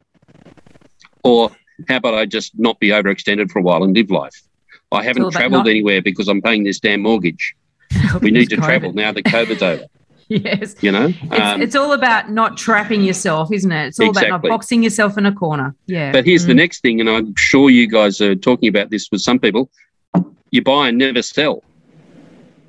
[1.24, 1.52] Or
[1.88, 4.47] how about I just not be overextended for a while and live life?
[4.92, 7.56] I haven't travelled not- anywhere because I'm paying this damn mortgage.
[8.22, 9.86] We need to travel now that COVID's over.
[10.30, 10.76] Yes.
[10.82, 13.88] You know, It's, Um, it's all about not trapping yourself, isn't it?
[13.88, 15.74] It's all about not boxing yourself in a corner.
[15.86, 16.12] Yeah.
[16.12, 16.58] but here's the Mm.
[16.58, 19.70] next thing, and I'm sure you guys are talking about this with some people.
[20.52, 21.64] You buy and never sell,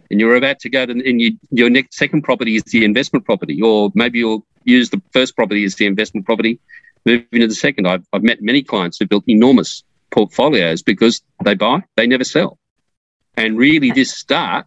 [0.09, 3.25] and you're about to go to, and you, your next second property is the investment
[3.25, 6.61] property, or maybe you'll use the first property as the investment property,
[7.07, 7.89] move into the second.
[7.89, 12.59] I've, I've met many clients who built enormous portfolios because they buy, they never sell,
[13.37, 14.67] and really this start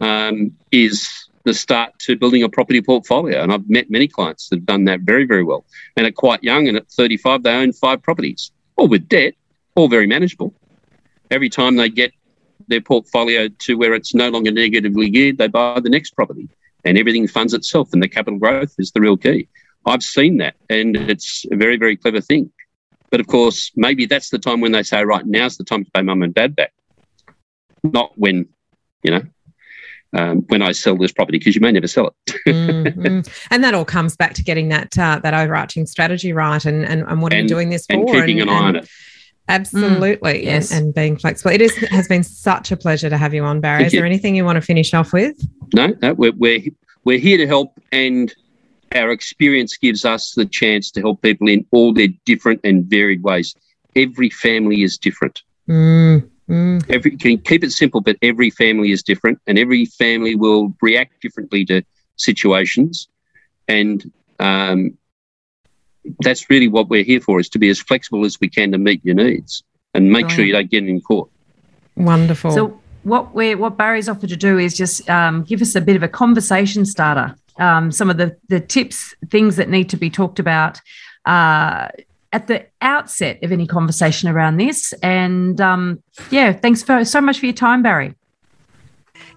[0.00, 3.40] um, is the start to building a property portfolio.
[3.42, 5.64] And I've met many clients that have done that very, very well.
[5.96, 9.34] And are quite young, and at 35, they own five properties, all with debt,
[9.76, 10.52] all very manageable.
[11.30, 12.12] Every time they get
[12.68, 16.48] their portfolio to where it's no longer negatively geared, they buy the next property,
[16.84, 17.90] and everything funds itself.
[17.92, 19.48] And the capital growth is the real key.
[19.86, 22.50] I've seen that, and it's a very, very clever thing.
[23.10, 25.90] But of course, maybe that's the time when they say, right, now's the time to
[25.92, 26.72] pay mum and dad back,
[27.84, 28.48] not when,
[29.02, 29.22] you know,
[30.12, 32.14] um, when I sell this property, because you may never sell it.
[32.46, 33.46] Mm, mm.
[33.50, 37.02] And that all comes back to getting that uh, that overarching strategy right, and and,
[37.02, 37.94] and what are you doing this for?
[37.94, 38.88] and keeping an eye on it.
[39.48, 40.42] Absolutely.
[40.42, 40.70] Mm, yes.
[40.70, 41.50] and, and, being flexible.
[41.50, 43.78] It is, has been such a pleasure to have you on, Barry.
[43.78, 44.00] Thank is you.
[44.00, 45.36] there anything you want to finish off with?
[45.74, 46.62] No, no, we're, we're
[47.04, 48.32] we're here to help, and
[48.94, 53.22] our experience gives us the chance to help people in all their different and varied
[53.22, 53.54] ways.
[53.94, 55.42] Every family is different.
[55.68, 56.90] Mm, mm.
[56.90, 61.20] Every can keep it simple, but every family is different, and every family will react
[61.20, 61.82] differently to
[62.16, 63.08] situations,
[63.68, 64.96] and um,
[66.20, 68.78] that's really what we're here for: is to be as flexible as we can to
[68.78, 69.64] meet your needs
[69.94, 71.28] and make sure you don't get in court.
[71.96, 72.50] Wonderful.
[72.50, 75.96] So what we're what Barry's offered to do is just um, give us a bit
[75.96, 77.34] of a conversation starter.
[77.58, 80.80] Um, some of the the tips, things that need to be talked about
[81.24, 81.88] uh,
[82.32, 84.92] at the outset of any conversation around this.
[85.02, 88.14] And um, yeah, thanks for so much for your time, Barry.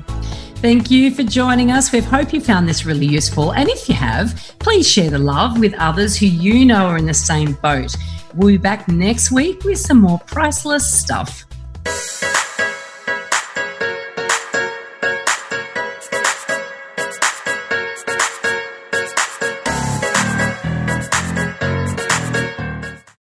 [0.57, 1.91] Thank you for joining us.
[1.91, 3.53] We hope you found this really useful.
[3.53, 7.07] And if you have, please share the love with others who you know are in
[7.07, 7.97] the same boat.
[8.35, 11.45] We'll be back next week with some more priceless stuff.